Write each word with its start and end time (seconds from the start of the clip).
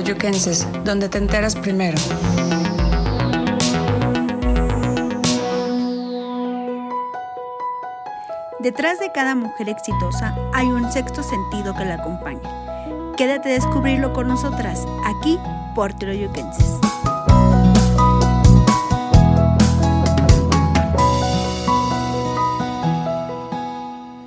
Tloyuquenses, 0.00 0.66
donde 0.82 1.10
te 1.10 1.18
enteras 1.18 1.54
primero. 1.54 1.98
Detrás 8.60 8.98
de 8.98 9.12
cada 9.12 9.34
mujer 9.34 9.68
exitosa 9.68 10.34
hay 10.54 10.68
un 10.68 10.90
sexto 10.90 11.22
sentido 11.22 11.74
que 11.74 11.84
la 11.84 11.96
acompaña. 11.96 12.40
Quédate 13.18 13.50
a 13.50 13.52
descubrirlo 13.52 14.14
con 14.14 14.28
nosotras, 14.28 14.86
aquí 15.04 15.38
por 15.74 15.92
Tloyuquenses. 15.92 16.78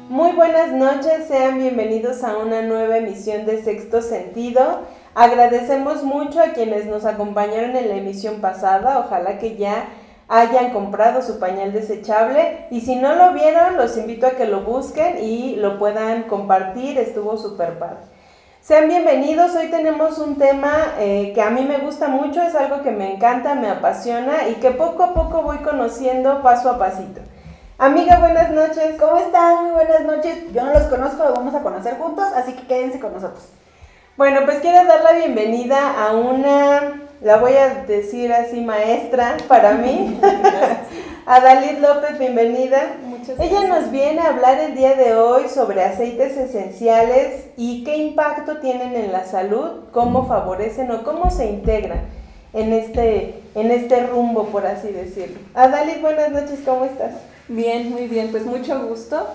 Muy 0.09 0.33
buenas 0.33 0.71
noches, 0.71 1.27
sean 1.27 1.57
bienvenidos 1.57 2.23
a 2.23 2.37
una 2.37 2.61
nueva 2.61 2.97
emisión 2.97 3.47
de 3.47 3.63
Sexto 3.63 4.03
Sentido. 4.03 4.81
Agradecemos 5.15 6.03
mucho 6.03 6.39
a 6.41 6.53
quienes 6.53 6.85
nos 6.87 7.05
acompañaron 7.05 7.75
en 7.75 7.87
la 7.87 7.95
emisión 7.95 8.41
pasada, 8.41 8.97
ojalá 8.97 9.37
que 9.37 9.55
ya 9.57 9.85
hayan 10.27 10.71
comprado 10.71 11.21
su 11.21 11.37
pañal 11.37 11.71
desechable 11.71 12.65
y 12.71 12.81
si 12.81 12.95
no 12.95 13.13
lo 13.13 13.31
vieron, 13.33 13.77
los 13.77 13.95
invito 13.95 14.25
a 14.25 14.31
que 14.31 14.47
lo 14.47 14.61
busquen 14.61 15.23
y 15.23 15.55
lo 15.57 15.77
puedan 15.77 16.23
compartir, 16.23 16.97
estuvo 16.97 17.37
súper 17.37 17.77
padre. 17.77 17.97
Sean 18.59 18.87
bienvenidos, 18.87 19.55
hoy 19.55 19.67
tenemos 19.67 20.17
un 20.17 20.37
tema 20.37 20.95
eh, 20.97 21.31
que 21.35 21.41
a 21.43 21.51
mí 21.51 21.63
me 21.63 21.77
gusta 21.77 22.07
mucho, 22.07 22.41
es 22.41 22.55
algo 22.55 22.81
que 22.81 22.89
me 22.89 23.13
encanta, 23.13 23.53
me 23.53 23.69
apasiona 23.69 24.47
y 24.49 24.55
que 24.55 24.71
poco 24.71 25.03
a 25.03 25.13
poco 25.13 25.43
voy 25.43 25.57
conociendo 25.57 26.41
paso 26.41 26.71
a 26.71 26.79
pasito. 26.79 27.21
Amiga, 27.77 28.17
buenas 28.19 28.49
noches. 28.51 28.95
¿Cómo 28.99 29.17
están? 29.17 29.65
Muy 29.65 29.71
buenas 29.73 30.05
noches. 30.05 30.53
Yo 30.53 30.63
no 30.63 30.71
los 30.71 30.83
conozco, 30.83 31.23
los 31.23 31.33
vamos 31.33 31.53
a 31.53 31.61
conocer 31.61 31.97
juntos, 31.97 32.25
así 32.35 32.53
que 32.53 32.65
quédense 32.65 32.99
con 32.99 33.13
nosotros. 33.13 33.43
Bueno, 34.15 34.41
pues 34.45 34.59
quiero 34.59 34.87
dar 34.87 35.03
la 35.03 35.13
bienvenida 35.13 36.05
a 36.05 36.15
una, 36.15 37.01
la 37.21 37.37
voy 37.37 37.53
a 37.53 37.83
decir 37.85 38.31
así, 38.31 38.61
maestra 38.61 39.37
para 39.47 39.73
mí, 39.73 40.19
a 41.25 41.39
Dalit 41.41 41.79
López, 41.79 42.19
bienvenida. 42.19 42.97
Muchas 43.03 43.39
Ella 43.39 43.65
nos 43.65 43.89
viene 43.89 44.19
a 44.21 44.27
hablar 44.27 44.59
el 44.59 44.75
día 44.75 44.93
de 44.93 45.15
hoy 45.15 45.49
sobre 45.49 45.83
aceites 45.83 46.37
esenciales 46.37 47.47
y 47.57 47.83
qué 47.83 47.97
impacto 47.97 48.57
tienen 48.57 48.95
en 48.95 49.11
la 49.11 49.25
salud, 49.25 49.85
cómo 49.91 50.27
favorecen 50.27 50.91
o 50.91 51.01
cómo 51.01 51.31
se 51.31 51.47
integran 51.47 52.01
en 52.53 52.71
este, 52.71 53.41
en 53.55 53.71
este 53.71 54.05
rumbo, 54.05 54.45
por 54.49 54.67
así 54.67 54.89
decirlo. 54.89 55.39
Adalit, 55.55 56.01
buenas 56.01 56.29
noches, 56.29 56.59
¿cómo 56.63 56.85
estás? 56.85 57.15
Bien, 57.47 57.89
muy 57.89 58.07
bien, 58.07 58.29
pues 58.29 58.45
mucho 58.45 58.79
gusto. 58.87 59.25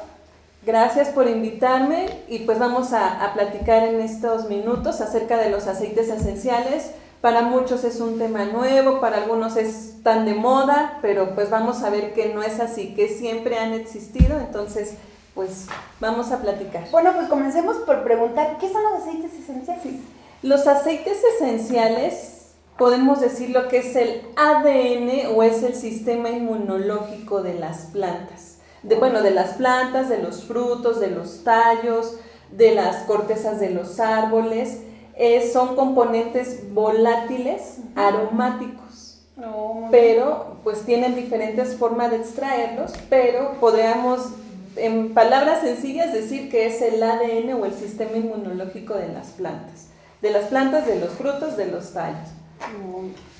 Gracias 0.68 1.08
por 1.08 1.26
invitarme 1.26 2.10
y 2.28 2.40
pues 2.40 2.58
vamos 2.58 2.92
a, 2.92 3.24
a, 3.24 3.32
platicar 3.32 3.84
en 3.84 4.02
estos 4.02 4.50
minutos 4.50 5.00
acerca 5.00 5.38
de 5.38 5.48
los 5.48 5.66
aceites 5.66 6.10
esenciales. 6.10 6.90
Para 7.22 7.40
muchos 7.40 7.84
es 7.84 8.00
un 8.00 8.18
tema 8.18 8.44
nuevo, 8.44 9.00
para 9.00 9.16
algunos 9.16 9.56
es 9.56 9.94
tan 10.02 10.26
de 10.26 10.34
moda, 10.34 10.98
pero 11.00 11.34
pues 11.34 11.48
vamos 11.48 11.82
a 11.84 11.88
ver 11.88 12.12
que 12.12 12.34
no 12.34 12.42
es 12.42 12.60
así, 12.60 12.94
que 12.94 13.08
siempre 13.08 13.58
han 13.58 13.72
existido, 13.72 14.38
entonces 14.38 14.92
pues 15.34 15.68
vamos 16.00 16.32
a 16.32 16.42
platicar. 16.42 16.84
Bueno, 16.90 17.14
pues 17.14 17.28
comencemos 17.28 17.78
por 17.78 18.04
preguntar, 18.04 18.58
¿qué 18.60 18.70
son 18.70 18.82
los 18.82 19.00
aceites 19.00 19.32
esenciales? 19.32 20.02
Los 20.42 20.66
aceites 20.66 21.16
esenciales 21.36 22.48
podemos 22.76 23.22
decir 23.22 23.48
lo 23.48 23.68
que 23.68 23.78
es 23.78 23.96
el 23.96 24.20
ADN 24.36 25.34
o 25.34 25.42
es 25.42 25.62
el 25.62 25.74
sistema 25.74 26.28
inmunológico 26.28 27.42
de 27.42 27.54
las 27.54 27.86
plantas. 27.86 28.57
De, 28.88 28.96
bueno, 28.96 29.22
de 29.22 29.30
las 29.30 29.54
plantas, 29.54 30.08
de 30.08 30.18
los 30.18 30.44
frutos, 30.44 31.00
de 31.00 31.10
los 31.10 31.44
tallos, 31.44 32.14
de 32.50 32.74
las 32.74 33.04
cortezas 33.04 33.60
de 33.60 33.70
los 33.70 34.00
árboles. 34.00 34.80
Eh, 35.16 35.50
son 35.52 35.76
componentes 35.76 36.72
volátiles, 36.72 37.78
aromáticos. 37.94 39.22
No, 39.36 39.88
pero 39.92 40.56
pues 40.64 40.82
tienen 40.82 41.14
diferentes 41.14 41.76
formas 41.76 42.10
de 42.10 42.16
extraerlos, 42.16 42.92
pero 43.08 43.52
podríamos 43.60 44.32
en 44.78 45.14
palabras 45.14 45.60
sencillas 45.60 46.12
decir 46.12 46.50
que 46.50 46.66
es 46.66 46.82
el 46.82 47.02
ADN 47.02 47.54
o 47.54 47.64
el 47.64 47.74
sistema 47.74 48.16
inmunológico 48.16 48.94
de 48.94 49.08
las 49.08 49.28
plantas. 49.28 49.88
De 50.22 50.30
las 50.30 50.46
plantas, 50.46 50.86
de 50.86 50.98
los 50.98 51.10
frutos, 51.10 51.56
de 51.56 51.66
los 51.66 51.92
tallos. 51.92 52.28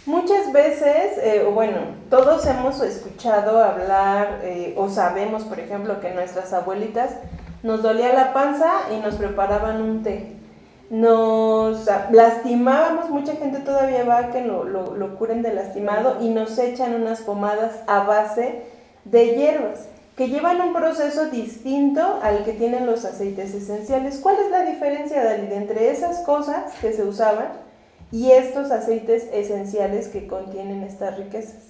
Muchas 0.08 0.54
veces, 0.54 1.19
eh, 1.22 1.46
bueno, 1.52 1.80
todos 2.08 2.46
hemos 2.46 2.80
escuchado 2.80 3.62
hablar 3.62 4.41
eh, 4.42 4.72
o 4.78 4.88
sabemos, 4.88 5.42
por 5.44 5.60
ejemplo, 5.60 6.00
que 6.00 6.14
nuestras 6.14 6.54
abuelitas 6.54 7.10
nos 7.62 7.82
dolía 7.82 8.14
la 8.14 8.32
panza 8.32 8.72
y 8.91 8.96
nos 9.02 9.16
preparaban 9.16 9.82
un 9.82 10.02
té. 10.02 10.32
Nos 10.88 11.86
lastimábamos, 12.10 13.10
mucha 13.10 13.34
gente 13.34 13.58
todavía 13.58 14.04
va 14.04 14.16
a 14.16 14.30
que 14.30 14.41
lo, 14.41 14.64
lo, 14.64 14.96
lo 14.96 15.19
curen 15.19 15.42
de 15.42 15.52
lastimado 15.52 16.16
y 16.22 16.30
nos 16.30 16.58
echan 16.58 16.94
unas 16.94 17.20
pomadas 17.20 17.75
a 17.86 18.04
base 18.04 18.62
de 19.04 19.36
hierbas 19.36 19.88
que 20.16 20.28
llevan 20.28 20.62
un 20.62 20.72
proceso 20.72 21.26
distinto 21.26 22.19
al 22.22 22.44
que 22.44 22.54
tienen 22.54 22.86
los 22.86 23.04
aceites 23.04 23.52
esenciales. 23.52 24.20
¿Cuál 24.22 24.36
es 24.42 24.50
la 24.50 24.64
diferencia, 24.64 25.22
Dalí, 25.22 25.52
entre 25.52 25.90
esas 25.90 26.20
cosas 26.20 26.72
que 26.80 26.94
se 26.94 27.02
usaban 27.02 27.67
y 28.10 28.30
estos 28.30 28.70
aceites 28.70 29.26
esenciales 29.32 30.08
que 30.08 30.26
contienen 30.26 30.82
estas 30.82 31.16
riquezas? 31.19 31.62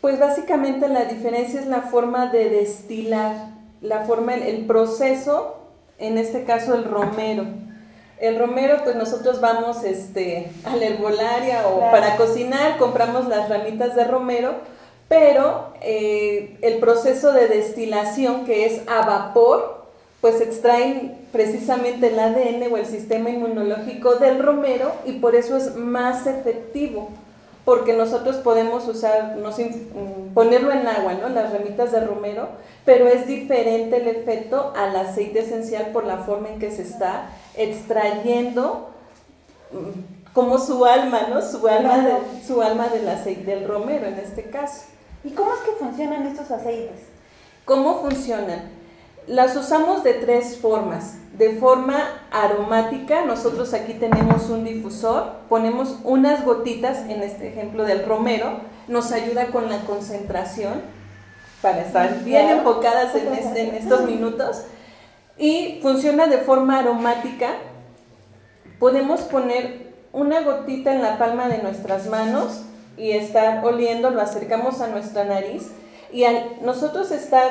Pues 0.00 0.18
básicamente 0.18 0.88
la 0.88 1.04
diferencia 1.04 1.60
es 1.60 1.66
la 1.66 1.82
forma 1.82 2.26
de 2.30 2.50
destilar, 2.50 3.50
la 3.80 4.04
forma, 4.04 4.34
el 4.34 4.66
proceso, 4.66 5.56
en 5.98 6.18
este 6.18 6.44
caso 6.44 6.74
el 6.74 6.84
romero. 6.84 7.44
El 8.20 8.38
romero, 8.38 8.78
pues 8.82 8.96
nosotros 8.96 9.40
vamos 9.40 9.84
este, 9.84 10.50
a 10.64 10.74
la 10.76 10.86
herbolaria 10.86 11.68
o 11.68 11.78
Claro. 11.78 11.92
para 11.92 12.16
cocinar, 12.16 12.76
compramos 12.78 13.28
las 13.28 13.48
ramitas 13.48 13.94
de 13.94 14.04
romero, 14.04 14.54
pero 15.08 15.72
eh, 15.80 16.58
el 16.62 16.78
proceso 16.78 17.32
de 17.32 17.46
destilación, 17.48 18.44
que 18.44 18.66
es 18.66 18.82
a 18.88 19.06
vapor, 19.06 19.77
pues 20.20 20.40
extraen 20.40 21.16
precisamente 21.32 22.08
el 22.08 22.18
ADN 22.18 22.72
o 22.72 22.76
el 22.76 22.86
sistema 22.86 23.30
inmunológico 23.30 24.16
del 24.16 24.42
romero 24.42 24.92
y 25.06 25.12
por 25.20 25.34
eso 25.36 25.56
es 25.56 25.76
más 25.76 26.26
efectivo, 26.26 27.08
porque 27.64 27.92
nosotros 27.92 28.36
podemos 28.36 28.88
usar, 28.88 29.36
mm, 29.36 30.34
ponerlo 30.34 30.72
en 30.72 30.88
agua, 30.88 31.14
¿no? 31.14 31.28
Las 31.28 31.52
ramitas 31.52 31.92
de 31.92 32.00
romero, 32.00 32.48
pero 32.84 33.06
es 33.06 33.26
diferente 33.26 33.98
el 33.98 34.08
efecto 34.08 34.72
al 34.76 34.96
aceite 34.96 35.40
esencial 35.40 35.88
por 35.92 36.04
la 36.04 36.18
forma 36.18 36.48
en 36.48 36.58
que 36.58 36.70
se 36.72 36.82
está 36.82 37.30
extrayendo 37.56 38.90
mm, 39.72 40.32
como 40.32 40.58
su 40.58 40.84
alma, 40.84 41.26
¿no? 41.30 41.42
Su 41.42 41.66
alma, 41.68 41.98
de- 41.98 42.44
su 42.46 42.62
alma 42.62 42.88
del 42.88 43.08
aceite 43.08 43.50
del 43.54 43.68
romero 43.68 44.06
en 44.06 44.14
este 44.18 44.44
caso. 44.44 44.82
¿Y 45.24 45.30
cómo 45.30 45.52
es 45.52 45.60
que 45.60 45.72
funcionan 45.72 46.26
estos 46.26 46.50
aceites? 46.50 47.00
¿Cómo 47.64 48.00
funcionan? 48.00 48.77
Las 49.28 49.54
usamos 49.56 50.02
de 50.04 50.14
tres 50.14 50.56
formas. 50.56 51.14
De 51.36 51.50
forma 51.56 51.98
aromática, 52.32 53.24
nosotros 53.24 53.72
aquí 53.74 53.92
tenemos 53.94 54.48
un 54.50 54.64
difusor, 54.64 55.34
ponemos 55.48 55.96
unas 56.02 56.44
gotitas, 56.44 56.98
en 57.08 57.22
este 57.22 57.48
ejemplo 57.48 57.84
del 57.84 58.04
romero, 58.04 58.60
nos 58.88 59.12
ayuda 59.12 59.46
con 59.48 59.68
la 59.70 59.82
concentración 59.82 60.80
para 61.62 61.82
estar 61.82 62.24
bien 62.24 62.48
enfocadas 62.48 63.14
en, 63.14 63.32
este- 63.34 63.68
en 63.68 63.74
estos 63.76 64.02
minutos. 64.04 64.62
Y 65.36 65.78
funciona 65.82 66.26
de 66.26 66.38
forma 66.38 66.78
aromática. 66.80 67.50
Podemos 68.80 69.20
poner 69.22 69.92
una 70.12 70.40
gotita 70.40 70.92
en 70.92 71.02
la 71.02 71.18
palma 71.18 71.48
de 71.48 71.58
nuestras 71.62 72.06
manos 72.08 72.62
y 72.96 73.12
estar 73.12 73.64
oliendo, 73.64 74.10
lo 74.10 74.20
acercamos 74.20 74.80
a 74.80 74.88
nuestra 74.88 75.24
nariz 75.24 75.68
y 76.12 76.24
al 76.24 76.56
nosotros 76.62 77.10
estar 77.12 77.50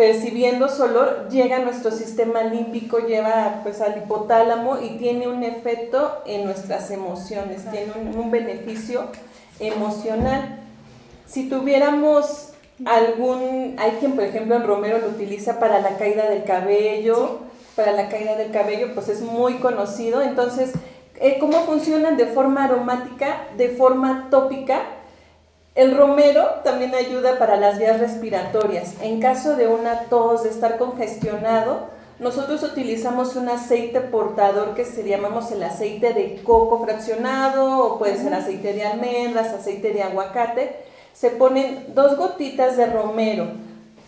percibiendo 0.00 0.70
su 0.70 0.84
olor, 0.84 1.28
llega 1.28 1.56
a 1.56 1.58
nuestro 1.58 1.90
sistema 1.90 2.42
límbico, 2.42 3.00
lleva 3.00 3.60
pues 3.62 3.82
al 3.82 3.98
hipotálamo 3.98 4.80
y 4.80 4.96
tiene 4.96 5.28
un 5.28 5.42
efecto 5.42 6.22
en 6.24 6.46
nuestras 6.46 6.90
emociones, 6.90 7.70
tiene 7.70 7.92
un, 8.00 8.18
un 8.18 8.30
beneficio 8.30 9.08
emocional. 9.58 10.58
Si 11.26 11.50
tuviéramos 11.50 12.52
algún, 12.86 13.76
hay 13.78 13.90
quien 14.00 14.12
por 14.12 14.24
ejemplo 14.24 14.56
el 14.56 14.62
romero 14.62 14.96
lo 15.00 15.08
utiliza 15.08 15.60
para 15.60 15.80
la 15.80 15.98
caída 15.98 16.30
del 16.30 16.44
cabello, 16.44 17.40
para 17.76 17.92
la 17.92 18.08
caída 18.08 18.36
del 18.36 18.52
cabello 18.52 18.94
pues 18.94 19.10
es 19.10 19.20
muy 19.20 19.56
conocido, 19.56 20.22
entonces 20.22 20.72
eh, 21.16 21.36
¿cómo 21.38 21.66
funcionan 21.66 22.16
de 22.16 22.24
forma 22.24 22.64
aromática, 22.64 23.48
de 23.58 23.68
forma 23.68 24.28
tópica? 24.30 24.80
El 25.76 25.96
romero 25.96 26.44
también 26.64 26.94
ayuda 26.94 27.38
para 27.38 27.56
las 27.56 27.78
vías 27.78 28.00
respiratorias. 28.00 28.94
En 29.02 29.20
caso 29.20 29.56
de 29.56 29.68
una 29.68 30.00
tos, 30.10 30.42
de 30.42 30.50
estar 30.50 30.78
congestionado, 30.78 31.88
nosotros 32.18 32.62
utilizamos 32.64 33.36
un 33.36 33.48
aceite 33.48 34.00
portador 34.00 34.74
que 34.74 34.84
se 34.84 35.08
llamamos 35.08 35.50
el 35.52 35.62
aceite 35.62 36.12
de 36.12 36.42
coco 36.42 36.84
fraccionado 36.84 37.86
o 37.86 37.98
puede 37.98 38.16
ser 38.16 38.34
aceite 38.34 38.72
de 38.72 38.84
almendras, 38.84 39.54
aceite 39.54 39.92
de 39.92 40.02
aguacate. 40.02 40.76
Se 41.14 41.30
ponen 41.30 41.94
dos 41.94 42.16
gotitas 42.16 42.76
de 42.76 42.86
romero 42.86 43.46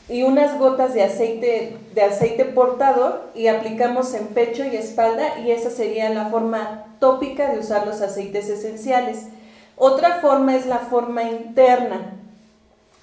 y 0.08 0.25
unas 0.25 0.58
gotas 0.58 0.94
de 0.94 1.05
aceite, 1.05 1.79
de 1.94 2.03
aceite 2.03 2.44
portador 2.44 3.31
y 3.35 3.47
aplicamos 3.47 4.12
en 4.15 4.26
pecho 4.29 4.65
y 4.65 4.76
espalda 4.76 5.38
y 5.38 5.53
esa 5.53 5.70
sería 5.70 6.11
la 6.11 6.26
forma 6.26 6.97
tópica 6.99 7.50
de 7.50 7.61
usar 7.61 7.87
los 7.87 8.03
aceites 8.03 8.49
esenciales. 8.49 9.29
Otra 9.84 10.20
forma 10.20 10.55
es 10.55 10.67
la 10.67 10.79
forma 10.79 11.25
interna. 11.25 12.12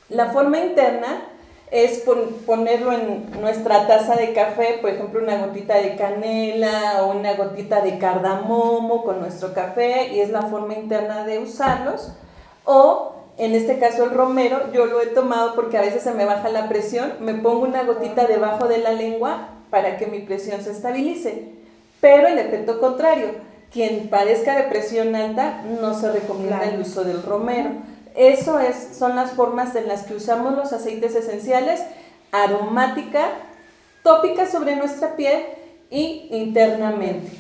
La 0.08 0.28
forma 0.28 0.60
interna 0.60 1.24
es 1.72 2.06
ponerlo 2.46 2.94
en 2.94 3.42
nuestra 3.42 3.86
taza 3.86 4.16
de 4.16 4.32
café, 4.32 4.78
por 4.80 4.92
ejemplo, 4.92 5.22
una 5.22 5.46
gotita 5.46 5.76
de 5.76 5.98
canela 5.98 7.04
o 7.04 7.12
una 7.12 7.34
gotita 7.34 7.82
de 7.82 7.98
cardamomo 7.98 9.04
con 9.04 9.20
nuestro 9.20 9.54
café 9.54 10.14
y 10.14 10.22
es 10.22 10.30
la 10.30 10.44
forma 10.44 10.74
interna 10.74 11.26
de 11.26 11.40
usarlos. 11.40 12.14
O 12.64 13.12
en 13.38 13.56
este 13.56 13.78
caso 13.78 14.06
el 14.06 14.12
romero, 14.12 14.72
yo 14.72 14.86
lo 14.86 15.02
he 15.02 15.08
tomado 15.08 15.56
porque 15.56 15.78
a 15.78 15.82
veces 15.82 16.02
se 16.02 16.14
me 16.14 16.24
baja 16.24 16.48
la 16.48 16.70
presión, 16.70 17.12
me 17.20 17.34
pongo 17.34 17.66
una 17.66 17.84
gotita 17.84 18.26
debajo 18.26 18.70
de 18.70 18.78
la 18.78 18.94
lengua 18.94 19.50
para 19.70 19.98
que 19.98 20.08
mi 20.08 20.20
presión 20.20 20.62
se 20.62 20.72
estabilice. 20.72 21.56
Pero 22.00 22.30
el 22.30 22.40
efecto 22.40 22.80
contrario, 22.80 23.49
quien 23.72 24.10
padezca 24.10 24.56
de 24.56 24.64
presión 24.64 25.16
alta 25.16 25.62
no 25.80 25.94
se 25.94 26.12
recomienda 26.12 26.64
el 26.64 26.82
uso 26.82 27.04
del 27.04 27.24
romero. 27.24 27.72
Eso 28.16 28.60
es, 28.60 28.98
son 28.98 29.16
las 29.16 29.32
formas 29.32 29.76
en 29.76 29.88
las 29.88 30.04
que 30.04 30.16
usamos 30.16 30.56
los 30.56 30.74
aceites 30.74 31.16
esenciales, 31.16 31.82
aromática, 32.32 33.30
tópica 34.04 34.48
sobre 34.48 34.76
nuestra 34.76 35.16
piel 35.16 35.44
y 35.90 36.28
internamente. 36.32 37.32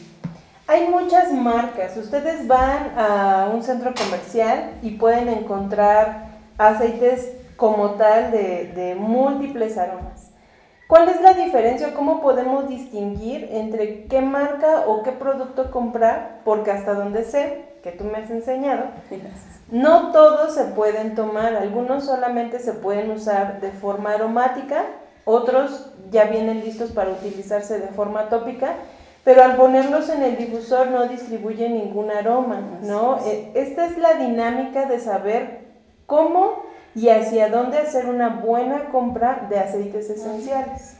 Hay 0.67 0.87
muchas 0.87 1.31
marcas. 1.31 1.97
Ustedes 1.97 2.47
van 2.47 2.93
a 2.95 3.49
un 3.51 3.63
centro 3.63 3.91
comercial 3.95 4.73
y 4.83 4.91
pueden 4.91 5.27
encontrar 5.29 6.29
aceites 6.59 7.31
como 7.55 7.91
tal 7.91 8.31
de, 8.31 8.71
de 8.75 8.95
múltiples 8.95 9.77
aromas. 9.77 10.28
¿Cuál 10.89 11.07
es 11.07 11.21
la 11.21 11.33
diferencia 11.33 11.89
o 11.89 11.93
cómo 11.93 12.19
podemos 12.19 12.67
distinguir 12.67 13.47
entre 13.51 14.07
qué 14.07 14.21
marca 14.21 14.85
o 14.87 15.03
qué 15.03 15.11
producto 15.11 15.69
comprar? 15.69 16.41
Porque 16.43 16.71
hasta 16.71 16.95
donde 16.95 17.25
sé, 17.25 17.63
que 17.83 17.91
tú 17.91 18.05
me 18.05 18.17
has 18.17 18.31
enseñado, 18.31 18.85
no 19.69 20.11
todos 20.11 20.55
se 20.55 20.63
pueden 20.63 21.13
tomar, 21.13 21.53
algunos 21.53 22.05
solamente 22.05 22.57
se 22.57 22.73
pueden 22.73 23.11
usar 23.11 23.61
de 23.61 23.69
forma 23.69 24.13
aromática, 24.13 24.83
otros 25.25 25.91
ya 26.09 26.23
vienen 26.23 26.61
listos 26.61 26.89
para 26.89 27.11
utilizarse 27.11 27.77
de 27.77 27.89
forma 27.89 28.27
tópica, 28.29 28.73
pero 29.23 29.43
al 29.43 29.57
ponerlos 29.57 30.09
en 30.09 30.23
el 30.23 30.37
difusor 30.37 30.87
no 30.87 31.05
distribuyen 31.07 31.75
ningún 31.75 32.09
aroma, 32.09 32.61
¿no? 32.81 33.19
E, 33.27 33.51
esta 33.53 33.85
es 33.85 33.95
la 33.99 34.15
dinámica 34.15 34.87
de 34.87 34.99
saber 34.99 35.59
cómo 36.07 36.63
y 36.99 37.07
hacia 37.09 37.49
dónde 37.49 37.77
hacer 37.77 38.07
una 38.07 38.27
buena 38.27 38.89
compra 38.89 39.47
de 39.49 39.57
aceites 39.57 40.09
esenciales. 40.09 40.95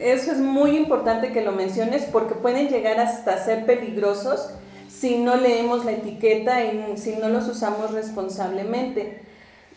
Eso 0.00 0.32
es 0.32 0.38
muy 0.38 0.76
importante 0.76 1.30
que 1.30 1.42
lo 1.42 1.52
menciones 1.52 2.04
porque 2.10 2.34
pueden 2.34 2.68
llegar 2.68 2.98
hasta 2.98 3.44
ser 3.44 3.64
peligrosos 3.64 4.50
si 4.88 5.18
no 5.18 5.36
leemos 5.36 5.84
la 5.84 5.92
etiqueta 5.92 6.64
y 6.64 6.96
si 6.96 7.14
no 7.16 7.28
los 7.28 7.46
usamos 7.46 7.92
responsablemente. 7.92 9.20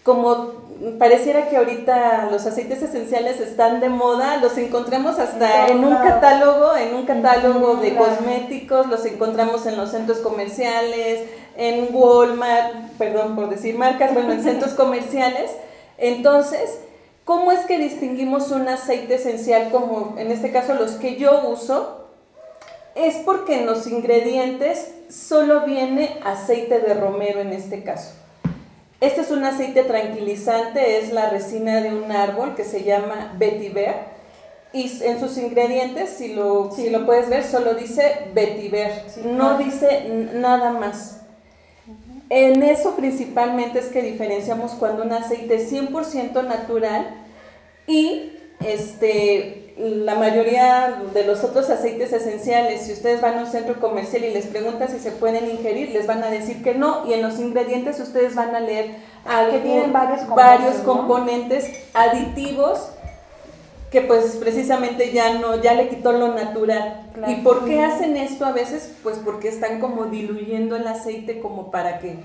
Como 0.10 0.54
pareciera 0.98 1.50
que 1.50 1.58
ahorita 1.58 2.30
los 2.32 2.48
aceites 2.48 2.82
esenciales 2.82 3.40
están 3.40 3.80
de 3.80 3.90
moda, 3.90 4.38
los 4.38 4.58
encontramos 4.58 5.20
hasta 5.20 5.68
en 5.68 5.84
un 5.84 5.96
catálogo, 5.98 6.76
en 6.76 6.96
un 6.96 7.06
catálogo 7.06 7.76
de 7.76 7.96
cosméticos, 7.96 8.88
los 8.88 9.06
encontramos 9.06 9.68
en 9.68 9.78
los 9.78 9.92
centros 9.92 10.18
comerciales, 10.18 11.30
en 11.56 11.90
Walmart, 11.94 12.94
perdón 12.98 13.36
por 13.36 13.50
decir 13.50 13.78
marcas, 13.78 14.16
bueno, 14.16 14.32
en 14.32 14.42
centros 14.44 14.74
comerciales. 14.74 15.52
Entonces, 16.00 16.80
¿cómo 17.24 17.52
es 17.52 17.60
que 17.68 17.78
distinguimos 17.78 18.50
un 18.50 18.68
aceite 18.68 19.16
esencial 19.16 19.70
como 19.70 20.16
en 20.18 20.32
este 20.32 20.52
caso 20.52 20.74
los 20.74 20.94
que 20.94 21.18
yo 21.18 21.50
uso? 21.50 22.00
es 22.96 23.18
porque 23.18 23.60
en 23.60 23.66
los 23.66 23.88
ingredientes 23.88 24.92
solo 25.10 25.62
viene 25.62 26.20
aceite 26.24 26.80
de 26.80 26.94
romero 26.96 27.40
en 27.40 27.54
este 27.54 27.84
caso. 27.84 28.19
Este 29.02 29.22
es 29.22 29.32
un 29.32 29.46
aceite 29.46 29.84
tranquilizante, 29.84 31.00
es 31.00 31.14
la 31.14 31.30
resina 31.30 31.82
de 31.82 31.94
un 31.94 32.12
árbol 32.12 32.56
que 32.56 32.66
se 32.66 32.84
llama 32.84 33.34
vetiver. 33.38 33.96
Y 34.74 34.92
en 35.04 35.20
sus 35.20 35.38
ingredientes, 35.38 36.12
si 36.12 36.34
lo, 36.34 36.72
si 36.72 36.90
lo 36.90 37.06
puedes 37.06 37.30
ver, 37.30 37.44
solo 37.44 37.74
dice 37.74 38.28
vetiver, 38.34 38.92
no 39.26 39.58
dice 39.58 40.28
nada 40.34 40.72
más. 40.72 41.22
En 42.30 42.62
eso 42.62 42.96
principalmente 42.96 43.80
es 43.80 43.88
que 43.88 44.04
diferenciamos 44.04 44.74
cuando 44.74 45.04
un 45.04 45.14
aceite 45.14 45.56
es 45.56 45.72
100% 45.72 46.46
natural 46.46 47.08
y 47.88 48.34
este, 48.64 49.69
la 49.80 50.16
mayoría 50.16 51.04
de 51.14 51.24
los 51.24 51.44
otros 51.44 51.70
aceites 51.70 52.12
esenciales, 52.12 52.82
si 52.82 52.92
ustedes 52.92 53.22
van 53.22 53.38
a 53.40 53.42
un 53.44 53.48
centro 53.48 53.80
comercial 53.80 54.26
y 54.26 54.34
les 54.34 54.48
preguntan 54.48 54.90
si 54.90 55.00
se 55.00 55.12
pueden 55.12 55.50
ingerir, 55.50 55.92
les 55.92 56.06
van 56.06 56.22
a 56.22 56.30
decir 56.30 56.62
que 56.62 56.76
no, 56.76 57.08
y 57.08 57.14
en 57.14 57.22
los 57.22 57.40
ingredientes 57.40 57.98
ustedes 58.00 58.36
van 58.36 58.54
a 58.56 58.60
leer 58.60 58.98
que 59.52 59.60
tienen 59.60 59.94
varios 59.94 60.22
componentes, 60.22 60.60
varios 60.60 60.76
componentes 60.82 61.66
aditivos 61.94 62.90
que 63.90 64.02
pues 64.02 64.36
precisamente 64.36 65.12
ya 65.14 65.40
no, 65.40 65.62
ya 65.62 65.74
le 65.74 65.88
quitó 65.88 66.12
lo 66.12 66.34
natural. 66.34 67.10
¿Y 67.28 67.36
por 67.36 67.66
qué 67.66 67.82
hacen 67.82 68.18
esto 68.18 68.46
a 68.46 68.52
veces? 68.52 68.92
Pues 69.02 69.18
porque 69.24 69.48
están 69.48 69.80
como 69.80 70.06
diluyendo 70.06 70.76
el 70.76 70.88
aceite 70.88 71.40
como 71.40 71.72
para 71.72 72.00
que, 72.00 72.18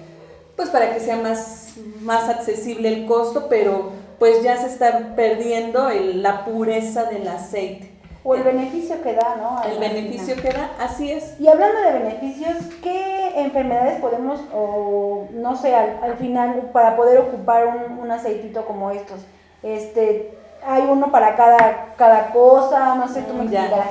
pues 0.57 0.71
para 0.71 0.93
que 0.93 1.01
sea 1.01 1.17
más, 1.17 1.75
más 2.03 2.29
accesible 2.29 2.89
el 2.89 3.07
costo, 3.07 3.47
pero 3.49 3.93
pues 4.19 4.43
ya 4.43 4.57
se 4.57 4.67
está 4.67 5.15
perdiendo 5.17 5.89
la 5.91 6.45
pureza 6.45 7.05
del 7.05 7.29
aceite. 7.29 7.91
O 8.27 8.35
el 8.35 8.43
beneficio 8.43 9.03
que 9.03 9.13
da, 9.13 9.37
¿no? 9.37 9.63
El 9.71 9.79
beneficio 9.79 10.35
que 10.37 10.49
da, 10.49 10.71
así 10.81 11.13
es. 11.13 11.39
Y 11.39 11.47
hablando 11.47 11.79
de 11.81 11.93
beneficios, 11.93 12.57
¿qué 12.83 13.39
enfermedades 13.39 14.01
podemos, 14.01 14.41
o 14.55 15.29
no 15.33 15.57
sé, 15.57 15.75
al, 15.75 16.17
final, 16.17 16.71
para 16.73 16.97
poder 16.97 17.19
ocupar 17.19 17.67
un, 18.01 18.11
aceitito 18.11 18.65
como 18.65 18.91
estos? 18.91 19.21
Este, 19.63 20.39
hay 20.67 20.85
uno 20.85 21.13
para 21.13 21.37
cada, 21.37 21.95
cada 21.97 22.31
cosa, 22.31 22.95
no 22.95 23.09
sé, 23.09 23.21
tú 23.23 23.35
me 23.35 23.43
explicarás. 23.43 23.91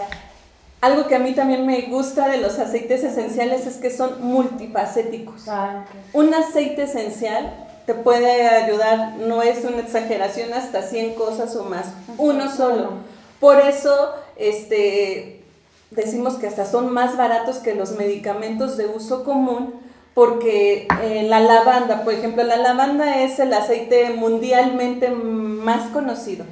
Algo 0.81 1.07
que 1.07 1.15
a 1.15 1.19
mí 1.19 1.33
también 1.33 1.65
me 1.65 1.83
gusta 1.83 2.27
de 2.27 2.37
los 2.37 2.57
aceites 2.59 3.03
esenciales 3.03 3.67
es 3.67 3.77
que 3.77 3.89
son 3.89 4.21
multifacéticos. 4.21 5.47
Ah, 5.47 5.85
Un 6.11 6.33
aceite 6.33 6.83
esencial 6.83 7.62
te 7.85 7.93
puede 7.93 8.47
ayudar, 8.47 9.15
no 9.17 9.41
es 9.41 9.63
una 9.65 9.79
exageración, 9.79 10.53
hasta 10.53 10.81
100 10.81 11.15
cosas 11.15 11.55
o 11.55 11.63
más, 11.63 11.87
uno 12.17 12.49
solo. 12.49 12.91
Por 13.39 13.59
eso 13.59 14.13
este, 14.35 15.43
decimos 15.91 16.35
que 16.35 16.47
hasta 16.47 16.65
son 16.65 16.91
más 16.91 17.17
baratos 17.17 17.57
que 17.57 17.75
los 17.75 17.91
medicamentos 17.97 18.77
de 18.77 18.87
uso 18.87 19.23
común, 19.23 19.73
porque 20.13 20.87
eh, 21.01 21.25
la 21.27 21.39
lavanda, 21.39 22.03
por 22.03 22.13
ejemplo, 22.13 22.43
la 22.43 22.57
lavanda 22.57 23.23
es 23.23 23.39
el 23.39 23.51
aceite 23.51 24.11
mundialmente 24.11 25.09
más 25.09 25.89
conocido. 25.89 26.45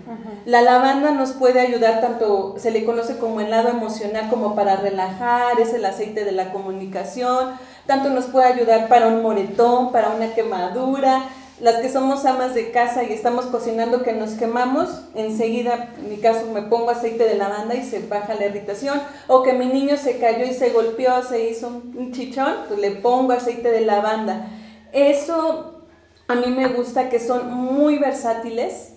La 0.46 0.62
lavanda 0.64 1.12
nos 1.12 1.34
puede 1.34 1.60
ayudar 1.60 2.02
tanto, 2.02 2.56
se 2.58 2.72
le 2.72 2.84
conoce 2.86 3.18
como 3.18 3.40
el 3.40 3.52
lado 3.52 3.70
emocional, 3.70 4.30
como 4.32 4.56
para 4.56 4.78
relajar, 4.78 5.60
es 5.60 5.74
el 5.76 5.86
aceite 5.86 6.26
de 6.26 6.32
la 6.32 6.52
comunicación, 6.52 7.52
tanto 7.92 8.10
nos 8.10 8.28
puede 8.28 8.46
ayudar 8.46 8.88
para 8.88 9.10
un 9.10 9.22
moretón, 9.22 9.92
para 9.92 10.12
una 10.12 10.34
quemadura. 10.34 11.26
Las 11.60 11.76
que 11.82 11.90
somos 11.90 12.24
amas 12.24 12.56
de 12.56 12.72
casa 12.72 13.04
y 13.04 13.12
estamos 13.12 13.48
cocinando 13.48 14.02
que 14.02 14.14
nos 14.14 14.30
quemamos, 14.32 14.88
enseguida, 15.14 15.90
en 15.98 16.10
mi 16.10 16.16
caso, 16.16 16.46
me 16.54 16.62
pongo 16.62 16.92
aceite 16.92 17.26
de 17.26 17.36
lavanda 17.36 17.76
y 17.76 17.84
se 17.84 18.00
baja 18.08 18.36
la 18.36 18.46
irritación. 18.46 19.02
O 19.28 19.44
que 19.44 19.52
mi 19.52 19.66
niño 19.66 19.98
se 19.98 20.20
cayó 20.20 20.46
y 20.46 20.54
se 20.54 20.70
golpeó, 20.70 21.22
se 21.22 21.50
hizo 21.50 21.68
un 21.68 22.14
chichón, 22.14 22.54
pues 22.70 22.80
le 22.80 22.92
pongo 22.92 23.34
aceite 23.34 23.70
de 23.70 23.82
lavanda. 23.82 24.48
Eso 24.94 25.82
a 26.30 26.36
mí 26.36 26.48
me 26.48 26.70
gusta 26.70 27.10
que 27.10 27.20
son 27.20 27.54
muy 27.54 27.98
versátiles, 27.98 28.94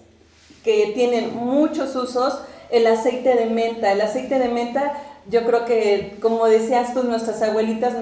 que 0.62 0.92
tienen 0.94 1.34
muchos 1.34 1.96
usos. 1.96 2.38
El 2.70 2.86
aceite 2.86 3.34
de 3.34 3.46
menta, 3.46 3.90
el 3.90 4.00
aceite 4.00 4.38
de 4.38 4.50
menta, 4.50 4.92
yo 5.28 5.44
creo 5.44 5.64
que, 5.64 6.16
como 6.22 6.46
decías 6.46 6.94
tú, 6.94 7.02
nuestras 7.02 7.42
abuelitas 7.42 7.94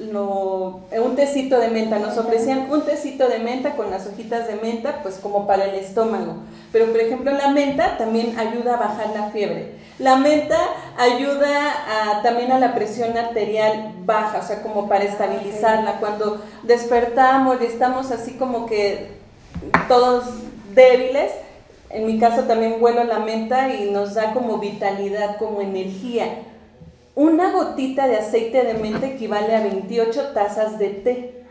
un 0.00 1.16
tecito 1.16 1.58
de 1.60 1.68
menta, 1.68 1.98
nos 1.98 2.16
ofrecían 2.16 2.70
un 2.70 2.82
tecito 2.82 3.28
de 3.28 3.38
menta 3.38 3.76
con 3.76 3.90
las 3.90 4.06
hojitas 4.06 4.46
de 4.46 4.56
menta, 4.56 5.00
pues 5.02 5.16
como 5.16 5.46
para 5.46 5.64
el 5.66 5.74
estómago. 5.74 6.36
Pero 6.72 6.86
por 6.86 7.00
ejemplo 7.00 7.32
la 7.32 7.48
menta 7.48 7.98
también 7.98 8.38
ayuda 8.38 8.74
a 8.74 8.78
bajar 8.78 9.10
la 9.14 9.30
fiebre. 9.30 9.78
La 9.98 10.16
menta 10.16 10.56
ayuda 10.96 12.20
también 12.22 12.52
a 12.52 12.58
la 12.58 12.74
presión 12.74 13.16
arterial 13.18 13.92
baja, 14.06 14.38
o 14.38 14.46
sea, 14.46 14.62
como 14.62 14.88
para 14.88 15.04
estabilizarla. 15.04 16.00
Cuando 16.00 16.42
despertamos 16.62 17.58
y 17.60 17.66
estamos 17.66 18.10
así 18.10 18.32
como 18.32 18.64
que 18.64 19.18
todos 19.88 20.24
débiles, 20.74 21.32
en 21.90 22.06
mi 22.06 22.18
caso 22.18 22.44
también 22.44 22.76
huelo 22.80 23.04
la 23.04 23.18
menta 23.18 23.74
y 23.74 23.90
nos 23.90 24.14
da 24.14 24.32
como 24.32 24.56
vitalidad, 24.56 25.36
como 25.36 25.60
energía. 25.60 26.44
Una 27.14 27.52
gotita 27.52 28.06
de 28.06 28.16
aceite 28.16 28.64
de 28.64 28.74
menta 28.74 29.06
equivale 29.06 29.54
a 29.54 29.62
28 29.62 30.32
tazas 30.32 30.78
de 30.78 30.88
té. 30.88 31.44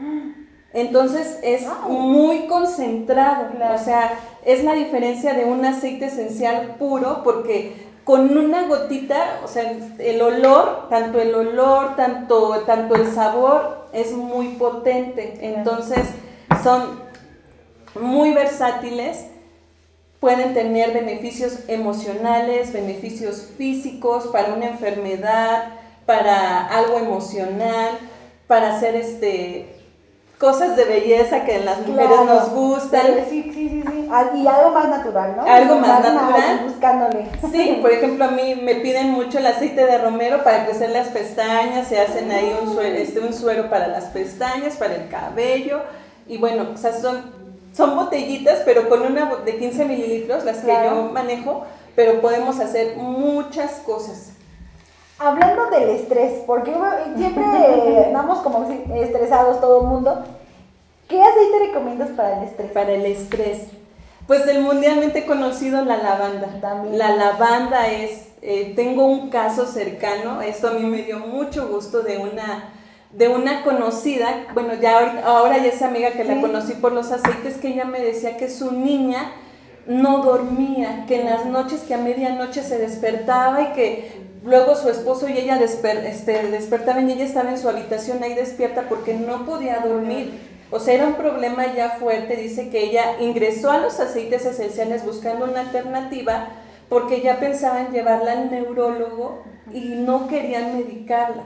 Entonces 0.73 1.39
es 1.41 1.63
muy 1.87 2.47
concentrado, 2.47 3.47
o 3.73 3.77
sea, 3.77 4.19
es 4.45 4.63
la 4.63 4.73
diferencia 4.73 5.33
de 5.33 5.45
un 5.45 5.65
aceite 5.65 6.05
esencial 6.05 6.75
puro 6.77 7.21
porque 7.23 7.89
con 8.03 8.35
una 8.37 8.67
gotita, 8.67 9.39
o 9.43 9.47
sea, 9.47 9.71
el 9.99 10.21
olor, 10.21 10.89
tanto 10.89 11.19
el 11.19 11.33
olor, 11.35 11.95
tanto, 11.95 12.63
tanto 12.65 12.95
el 12.95 13.11
sabor 13.11 13.87
es 13.93 14.13
muy 14.13 14.49
potente. 14.49 15.37
Entonces 15.41 16.07
son 16.63 16.99
muy 17.99 18.33
versátiles, 18.33 19.27
pueden 20.19 20.53
tener 20.53 20.93
beneficios 20.93 21.59
emocionales, 21.67 22.73
beneficios 22.73 23.49
físicos 23.57 24.27
para 24.27 24.53
una 24.53 24.67
enfermedad, 24.67 25.75
para 26.05 26.67
algo 26.67 26.97
emocional, 26.97 27.97
para 28.47 28.75
hacer 28.75 28.95
este 28.95 29.79
cosas 30.39 30.77
de 30.77 30.85
belleza 30.85 31.43
que 31.43 31.57
en 31.57 31.65
las 31.65 31.85
mujeres 31.85 32.21
nos 32.25 32.49
gustan. 32.51 33.01
Sí, 33.29 33.43
sí, 33.43 33.69
sí, 33.69 33.83
sí. 33.85 34.09
Y 34.35 34.47
algo 34.47 34.71
más 34.71 34.87
natural, 34.87 35.35
¿no? 35.35 35.43
Algo 35.43 35.75
más, 35.75 36.01
natural. 36.01 36.61
buscándole. 36.65 37.27
Sí, 37.51 37.77
por 37.81 37.91
ejemplo, 37.91 38.25
a 38.25 38.31
mí 38.31 38.55
me 38.55 38.75
piden 38.75 39.11
mucho 39.11 39.37
el 39.37 39.47
aceite 39.47 39.85
de 39.85 39.97
romero 39.97 40.43
para 40.43 40.65
crecer 40.65 40.91
las 40.91 41.09
pestañas, 41.09 41.89
se 41.89 41.99
hacen 41.99 42.31
ahí 42.31 42.57
un 42.61 42.73
suero, 42.73 42.95
este, 42.95 43.19
un 43.19 43.33
suero 43.33 43.69
para 43.69 43.87
las 43.87 44.05
pestañas, 44.05 44.77
para 44.77 44.95
el 44.95 45.09
cabello. 45.09 45.81
Y 46.25 46.37
bueno, 46.37 46.69
o 46.73 46.77
sea, 46.77 46.93
son, 46.93 47.38
son 47.73 47.95
botellitas, 47.95 48.61
pero 48.65 48.89
con 48.89 49.01
una 49.01 49.35
de 49.37 49.57
15 49.57 49.85
mililitros, 49.85 50.43
las 50.43 50.57
que 50.57 50.67
yo 50.67 51.09
manejo, 51.13 51.65
pero 51.95 52.21
podemos 52.21 52.59
hacer 52.59 52.97
muchas 52.97 53.71
cosas. 53.85 54.33
Hablando 55.17 55.69
del 55.69 55.89
estrés, 55.89 56.43
porque 56.47 56.73
siempre 57.17 57.43
andamos 58.07 58.39
como 58.39 58.69
estresados 58.95 59.59
todo 59.59 59.81
el 59.81 59.87
mundo, 59.87 60.23
¿qué 61.09 61.21
aceite 61.21 61.59
recomiendas 61.67 62.09
para 62.11 62.39
el 62.39 62.47
estrés? 62.47 62.71
Para 62.71 62.91
el 62.93 63.05
estrés. 63.05 63.63
Pues 64.27 64.47
el 64.47 64.61
mundialmente 64.61 65.25
conocido 65.25 65.83
la 65.83 65.97
lavanda. 65.97 66.47
También. 66.61 66.97
La 66.97 67.15
lavanda 67.15 67.87
es, 67.87 68.27
eh, 68.41 68.73
tengo 68.75 69.05
un 69.05 69.29
caso 69.29 69.65
cercano, 69.65 70.41
esto 70.41 70.69
a 70.69 70.71
mí 70.71 70.83
me 70.83 71.01
dio 71.01 71.19
mucho 71.19 71.67
gusto 71.67 72.01
de 72.01 72.19
una, 72.19 72.71
de 73.11 73.27
una 73.27 73.63
conocida, 73.63 74.47
bueno, 74.53 74.73
ya 74.75 75.21
ahora, 75.25 75.57
ya 75.57 75.67
es 75.67 75.81
amiga 75.81 76.11
que 76.11 76.23
la 76.23 76.39
conocí 76.39 76.73
por 76.73 76.91
los 76.91 77.11
aceites, 77.11 77.57
que 77.57 77.69
ella 77.69 77.85
me 77.85 77.99
decía 77.99 78.37
que 78.37 78.49
su 78.49 78.71
niña 78.71 79.31
no 79.87 80.19
dormía, 80.19 81.05
que 81.07 81.21
en 81.21 81.25
las 81.25 81.45
noches, 81.45 81.81
que 81.81 81.95
a 81.95 81.97
medianoche 81.97 82.61
se 82.61 82.77
despertaba 82.77 83.61
y 83.61 83.73
que 83.73 84.29
Luego 84.43 84.75
su 84.75 84.89
esposo 84.89 85.27
y 85.27 85.37
ella 85.37 85.59
este, 85.61 86.47
despertaban 86.47 87.09
y 87.09 87.13
ella 87.13 87.25
estaba 87.25 87.49
en 87.49 87.57
su 87.57 87.67
habitación 87.67 88.23
ahí 88.23 88.33
despierta 88.33 88.87
porque 88.87 89.13
no 89.13 89.45
podía 89.45 89.79
dormir. 89.79 90.39
O 90.71 90.79
sea, 90.79 90.93
era 90.93 91.07
un 91.07 91.15
problema 91.15 91.73
ya 91.73 91.91
fuerte. 91.91 92.37
Dice 92.37 92.69
que 92.69 92.85
ella 92.85 93.19
ingresó 93.19 93.71
a 93.71 93.79
los 93.79 93.99
aceites 93.99 94.45
esenciales 94.45 95.03
buscando 95.03 95.45
una 95.45 95.61
alternativa 95.61 96.49
porque 96.87 97.21
ya 97.21 97.39
pensaban 97.39 97.91
llevarla 97.91 98.31
al 98.31 98.49
neurólogo 98.49 99.43
y 99.73 99.81
no 99.81 100.27
querían 100.27 100.77
medicarla. 100.77 101.43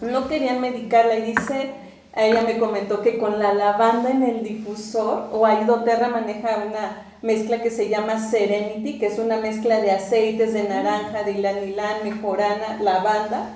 No 0.00 0.28
querían 0.28 0.60
medicarla 0.60 1.16
y 1.16 1.32
dice, 1.32 1.70
ella 2.16 2.42
me 2.42 2.58
comentó 2.58 3.02
que 3.02 3.18
con 3.18 3.38
la 3.38 3.52
lavanda 3.52 4.10
en 4.10 4.22
el 4.22 4.42
difusor, 4.42 5.28
o 5.32 5.46
ahí 5.46 5.64
doTERRA 5.64 6.08
maneja 6.08 6.64
una 6.66 7.06
mezcla 7.22 7.60
que 7.62 7.70
se 7.70 7.88
llama 7.88 8.18
Serenity, 8.18 8.98
que 8.98 9.06
es 9.06 9.18
una 9.18 9.36
mezcla 9.36 9.80
de 9.80 9.90
aceites 9.90 10.54
de 10.54 10.64
naranja, 10.64 11.22
de 11.22 11.32
ilanilán, 11.32 12.02
mejorana, 12.02 12.78
lavanda, 12.80 13.50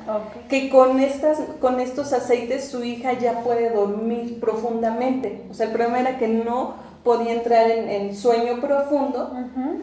que 0.48 0.68
con, 0.68 1.00
estas, 1.00 1.38
con 1.60 1.80
estos 1.80 2.12
aceites 2.12 2.68
su 2.68 2.84
hija 2.84 3.14
ya 3.14 3.40
puede 3.40 3.70
dormir 3.70 4.38
profundamente. 4.40 5.44
O 5.50 5.54
sea, 5.54 5.66
el 5.66 5.72
problema 5.72 6.00
era 6.00 6.18
que 6.18 6.28
no 6.28 6.74
podía 7.02 7.32
entrar 7.32 7.70
en, 7.70 8.14
sueño 8.14 8.60
profundo. 8.60 9.32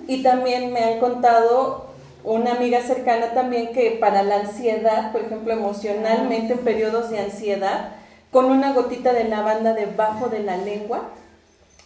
Y 0.08 0.24
también 0.24 0.74
me 0.74 0.84
han 0.84 1.00
contado 1.00 1.91
una 2.24 2.54
amiga 2.54 2.82
cercana 2.82 3.34
también 3.34 3.74
que 3.74 3.92
para 3.92 4.24
la 4.24 4.38
ansiedad, 4.42 5.12
por 5.12 5.22
ejemplo, 5.22 5.54
emocionalmente 5.54 6.54
en 6.54 6.60
periodos 6.60 7.10
de 7.10 7.20
ansiedad, 7.20 7.94
con 8.32 8.46
una 8.46 8.74
gotita 8.74 9.14
de 9.14 9.26
lavanda 9.26 9.74
debajo 9.74 10.30
de 10.30 10.40
la 10.40 10.58
lengua, 10.58 11.10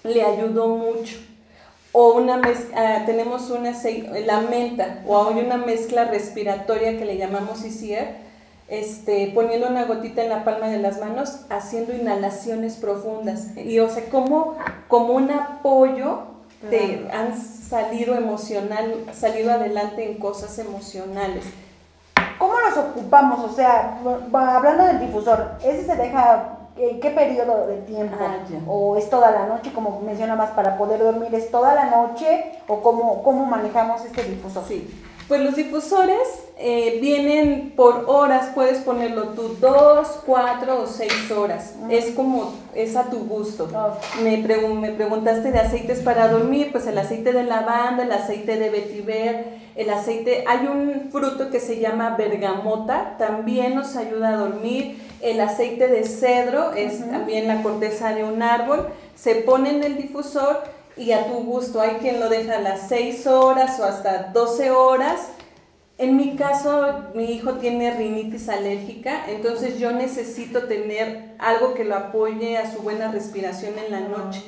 le 0.03 0.23
ayudó 0.23 0.67
mucho 0.67 1.17
o 1.97 2.11
una 2.15 2.35
mezcla, 2.35 2.97
ah, 2.97 3.05
tenemos 3.05 3.49
una 3.49 3.71
la 4.25 4.41
menta, 4.41 5.01
o 5.07 5.29
hay 5.29 5.39
una 5.39 5.55
mezcla 5.55 6.03
respiratoria 6.03 6.97
que 6.97 7.05
le 7.05 7.15
llamamos 7.15 7.63
ICR, 7.63 8.17
este, 8.67 9.31
poniendo 9.33 9.69
una 9.69 9.85
gotita 9.85 10.21
en 10.21 10.27
la 10.27 10.43
palma 10.43 10.67
de 10.67 10.79
las 10.79 10.99
manos, 10.99 11.45
haciendo 11.49 11.95
inhalaciones 11.95 12.75
profundas. 12.75 13.55
Y 13.55 13.79
o 13.79 13.89
sea, 13.89 14.09
como, 14.09 14.57
como 14.89 15.13
un 15.13 15.31
apoyo 15.31 16.23
han 17.13 17.33
salido 17.67 18.15
emocional, 18.15 19.05
salido 19.13 19.51
adelante 19.51 20.09
en 20.09 20.19
cosas 20.19 20.57
emocionales. 20.59 21.45
¿Cómo 22.37 22.53
nos 22.59 22.77
ocupamos? 22.77 23.51
O 23.51 23.53
sea, 23.53 23.99
hablando 24.33 24.85
del 24.85 24.99
difusor, 24.99 25.53
ese 25.63 25.85
se 25.85 25.95
deja 25.95 26.55
¿En 26.77 26.99
qué 26.99 27.09
periodo 27.09 27.67
de 27.67 27.77
tiempo? 27.83 28.17
Ah, 28.19 28.35
¿O 28.67 28.97
es 28.97 29.09
toda 29.09 29.31
la 29.31 29.45
noche, 29.45 29.71
como 29.71 30.01
menciona 30.01 30.35
más, 30.35 30.49
para 30.51 30.77
poder 30.77 30.99
dormir? 30.99 31.33
¿Es 31.33 31.49
toda 31.49 31.73
la 31.73 31.85
noche? 31.85 32.51
¿O 32.67 32.81
cómo, 32.81 33.23
cómo 33.23 33.45
manejamos 33.45 34.03
este 34.03 34.23
difusor? 34.23 34.65
Sí, 34.67 35.04
pues 35.27 35.41
los 35.41 35.55
difusores 35.55 36.19
eh, 36.57 36.99
vienen 37.01 37.73
por 37.75 38.05
horas, 38.07 38.51
puedes 38.53 38.77
ponerlo 38.79 39.29
tú 39.29 39.57
dos, 39.59 40.07
cuatro 40.25 40.83
o 40.83 40.87
seis 40.87 41.31
horas. 41.31 41.73
Es 41.89 42.11
como, 42.11 42.53
es 42.75 42.95
a 42.95 43.09
tu 43.09 43.25
gusto. 43.25 43.67
Me, 44.21 44.37
me 44.37 44.91
preguntaste 44.91 45.51
de 45.51 45.59
aceites 45.59 45.99
para 45.99 46.27
dormir, 46.27 46.69
pues 46.71 46.85
el 46.87 46.97
aceite 46.97 47.33
de 47.33 47.43
lavanda, 47.43 48.03
el 48.03 48.11
aceite 48.11 48.57
de 48.57 48.69
vetiver, 48.69 49.65
el 49.75 49.89
aceite, 49.89 50.45
hay 50.47 50.67
un 50.67 51.09
fruto 51.11 51.49
que 51.49 51.59
se 51.59 51.79
llama 51.79 52.15
bergamota, 52.15 53.15
también 53.17 53.75
nos 53.75 53.95
ayuda 53.95 54.29
a 54.29 54.37
dormir. 54.37 55.01
El 55.21 55.41
aceite 55.41 55.87
de 55.87 56.03
cedro 56.03 56.73
es 56.73 56.99
también 57.09 57.47
la 57.47 57.63
corteza 57.63 58.13
de 58.13 58.23
un 58.23 58.41
árbol, 58.43 58.87
se 59.15 59.35
pone 59.35 59.71
en 59.71 59.83
el 59.83 59.97
difusor 59.97 60.63
y 60.97 61.11
a 61.11 61.27
tu 61.27 61.43
gusto. 61.43 61.81
Hay 61.81 61.97
quien 61.97 62.19
lo 62.19 62.29
deja 62.29 62.57
a 62.57 62.61
las 62.61 62.87
6 62.89 63.27
horas 63.27 63.79
o 63.79 63.85
hasta 63.85 64.31
12 64.33 64.71
horas. 64.71 65.27
En 65.97 66.17
mi 66.17 66.35
caso, 66.35 67.05
mi 67.13 67.31
hijo 67.31 67.53
tiene 67.53 67.95
rinitis 67.95 68.49
alérgica, 68.49 69.29
entonces 69.29 69.79
yo 69.79 69.93
necesito 69.93 70.63
tener 70.63 71.35
algo 71.39 71.73
que 71.73 71.85
lo 71.85 71.95
apoye 71.95 72.57
a 72.57 72.69
su 72.69 72.81
buena 72.81 73.11
respiración 73.11 73.75
en 73.79 73.91
la 73.91 74.01
noche 74.01 74.43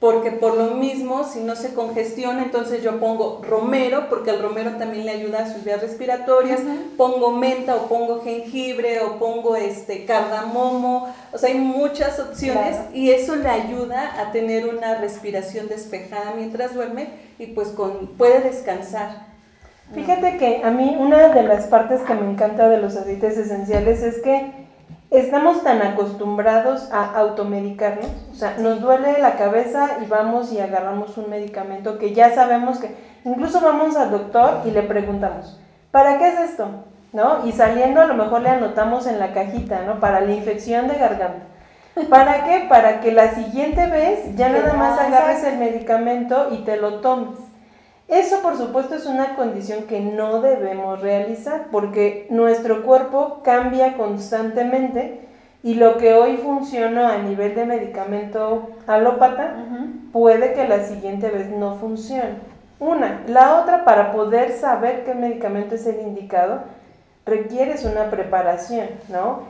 porque 0.00 0.30
por 0.30 0.56
lo 0.56 0.76
mismo, 0.76 1.24
si 1.24 1.40
no 1.40 1.54
se 1.54 1.74
congestiona, 1.74 2.42
entonces 2.42 2.82
yo 2.82 2.98
pongo 2.98 3.42
romero, 3.46 4.06
porque 4.08 4.30
el 4.30 4.40
romero 4.40 4.76
también 4.78 5.04
le 5.04 5.12
ayuda 5.12 5.40
a 5.40 5.52
sus 5.52 5.62
vías 5.62 5.82
respiratorias, 5.82 6.60
pongo 6.96 7.32
menta 7.32 7.76
o 7.76 7.86
pongo 7.86 8.22
jengibre 8.22 9.00
o 9.00 9.18
pongo 9.18 9.56
este 9.56 10.06
cardamomo, 10.06 11.14
o 11.32 11.38
sea, 11.38 11.50
hay 11.50 11.58
muchas 11.58 12.18
opciones 12.18 12.78
y 12.94 13.10
eso 13.10 13.36
le 13.36 13.50
ayuda 13.50 14.18
a 14.18 14.32
tener 14.32 14.74
una 14.74 14.94
respiración 14.94 15.68
despejada 15.68 16.32
mientras 16.34 16.72
duerme 16.72 17.10
y 17.38 17.48
pues 17.48 17.68
con, 17.68 18.06
puede 18.16 18.40
descansar. 18.40 19.28
Fíjate 19.92 20.38
que 20.38 20.62
a 20.64 20.70
mí 20.70 20.96
una 20.98 21.28
de 21.28 21.42
las 21.42 21.66
partes 21.66 22.00
que 22.02 22.14
me 22.14 22.30
encanta 22.30 22.70
de 22.70 22.78
los 22.78 22.96
aceites 22.96 23.36
esenciales 23.36 24.02
es 24.02 24.22
que 24.22 24.69
estamos 25.10 25.62
tan 25.64 25.82
acostumbrados 25.82 26.90
a 26.92 27.04
automedicarnos, 27.18 28.06
o 28.30 28.34
sea, 28.34 28.56
nos 28.58 28.80
duele 28.80 29.18
la 29.18 29.36
cabeza 29.36 29.98
y 30.02 30.06
vamos 30.06 30.52
y 30.52 30.60
agarramos 30.60 31.18
un 31.18 31.28
medicamento 31.28 31.98
que 31.98 32.14
ya 32.14 32.32
sabemos 32.34 32.78
que, 32.78 32.94
incluso 33.24 33.60
vamos 33.60 33.96
al 33.96 34.10
doctor 34.10 34.62
y 34.64 34.70
le 34.70 34.82
preguntamos, 34.82 35.60
¿para 35.90 36.18
qué 36.18 36.28
es 36.28 36.40
esto? 36.50 36.68
¿No? 37.12 37.44
Y 37.44 37.50
saliendo 37.50 38.00
a 38.00 38.06
lo 38.06 38.14
mejor 38.14 38.42
le 38.42 38.50
anotamos 38.50 39.08
en 39.08 39.18
la 39.18 39.32
cajita, 39.32 39.82
¿no? 39.82 39.98
Para 39.98 40.20
la 40.20 40.30
infección 40.30 40.86
de 40.86 40.94
garganta. 40.94 41.42
¿Para 42.08 42.44
qué? 42.44 42.66
Para 42.68 43.00
que 43.00 43.10
la 43.10 43.34
siguiente 43.34 43.86
vez 43.86 44.36
ya 44.36 44.48
nada 44.48 44.74
más 44.74 44.96
agarres 44.96 45.42
el 45.42 45.58
medicamento 45.58 46.50
y 46.52 46.58
te 46.58 46.76
lo 46.76 47.00
tomes. 47.00 47.49
Eso 48.10 48.42
por 48.42 48.56
supuesto 48.56 48.96
es 48.96 49.06
una 49.06 49.36
condición 49.36 49.84
que 49.84 50.00
no 50.00 50.42
debemos 50.42 51.00
realizar 51.00 51.66
porque 51.70 52.26
nuestro 52.28 52.82
cuerpo 52.82 53.38
cambia 53.44 53.96
constantemente 53.96 55.20
y 55.62 55.74
lo 55.74 55.96
que 55.96 56.14
hoy 56.14 56.38
funciona 56.38 57.14
a 57.14 57.18
nivel 57.18 57.54
de 57.54 57.66
medicamento 57.66 58.70
alópata 58.88 59.54
puede 60.12 60.54
que 60.54 60.66
la 60.66 60.82
siguiente 60.82 61.30
vez 61.30 61.50
no 61.50 61.76
funcione. 61.76 62.50
Una. 62.80 63.20
La 63.28 63.60
otra, 63.60 63.84
para 63.84 64.10
poder 64.10 64.54
saber 64.54 65.04
qué 65.04 65.14
medicamento 65.14 65.76
es 65.76 65.86
el 65.86 66.00
indicado, 66.00 66.62
requieres 67.26 67.84
una 67.84 68.10
preparación, 68.10 68.88
¿no? 69.08 69.42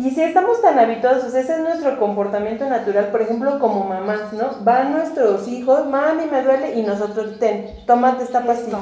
Y 0.00 0.12
si 0.12 0.22
estamos 0.22 0.62
tan 0.62 0.78
habituados, 0.78 1.26
ese 1.26 1.40
es 1.40 1.60
nuestro 1.60 1.98
comportamiento 1.98 2.64
natural, 2.66 3.08
por 3.08 3.20
ejemplo, 3.20 3.58
como 3.58 3.84
mamás, 3.84 4.32
¿no? 4.32 4.64
Van 4.64 4.92
nuestros 4.92 5.46
hijos, 5.46 5.84
mami, 5.88 6.24
me 6.24 6.40
duele, 6.42 6.78
y 6.78 6.82
nosotros, 6.82 7.38
ten, 7.38 7.66
tómate 7.86 8.24
esta 8.24 8.46
pastilla. 8.46 8.78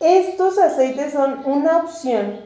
Estos 0.00 0.58
aceites 0.58 1.12
son 1.12 1.42
una 1.44 1.76
opción 1.76 2.40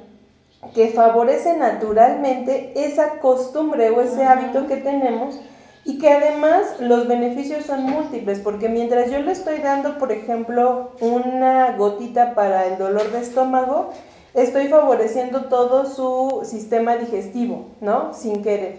que 0.75 0.89
favorece 0.89 1.57
naturalmente 1.57 2.73
esa 2.75 3.21
costumbre 3.21 3.91
o 3.91 4.01
ese 4.01 4.25
hábito 4.25 4.67
que 4.67 4.79
tenemos 4.79 5.39
y 5.85 5.99
que 5.99 6.11
además 6.11 6.81
los 6.81 7.07
beneficios 7.07 7.67
son 7.67 7.85
múltiples, 7.85 8.41
porque 8.41 8.69
mientras 8.69 9.13
yo 9.13 9.21
le 9.21 9.31
estoy 9.31 9.59
dando, 9.59 9.99
por 9.99 10.11
ejemplo, 10.11 10.91
una 11.01 11.77
gotita 11.77 12.35
para 12.35 12.67
el 12.67 12.79
dolor 12.79 13.13
de 13.13 13.21
estómago, 13.21 13.93
estoy 14.35 14.69
favoreciendo 14.69 15.45
todo 15.45 15.87
su 15.87 16.43
sistema 16.45 16.97
digestivo, 16.97 17.67
¿no? 17.81 18.13
Sin 18.15 18.43
querer. 18.43 18.77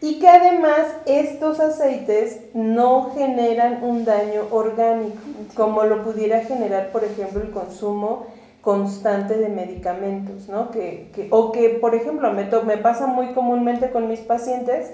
Y 0.00 0.18
que 0.18 0.28
además 0.28 0.86
estos 1.06 1.58
aceites 1.60 2.40
no 2.52 3.10
generan 3.14 3.82
un 3.82 4.04
daño 4.04 4.42
orgánico, 4.50 5.18
como 5.54 5.84
lo 5.84 6.02
pudiera 6.02 6.40
generar, 6.40 6.90
por 6.92 7.04
ejemplo, 7.04 7.40
el 7.40 7.50
consumo 7.50 8.26
constante 8.60 9.38
de 9.38 9.48
medicamentos, 9.48 10.48
¿no? 10.48 10.70
Que, 10.70 11.28
o 11.30 11.52
que, 11.52 11.70
por 11.70 11.94
ejemplo, 11.94 12.32
me, 12.32 12.44
me 12.44 12.78
pasa 12.78 13.06
muy 13.06 13.28
comúnmente 13.28 13.90
con 13.90 14.08
mis 14.08 14.20
pacientes, 14.20 14.90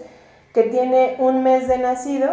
que 0.53 0.65
tiene 0.65 1.17
un 1.19 1.43
mes 1.43 1.69
de 1.69 1.79
nacido 1.79 2.29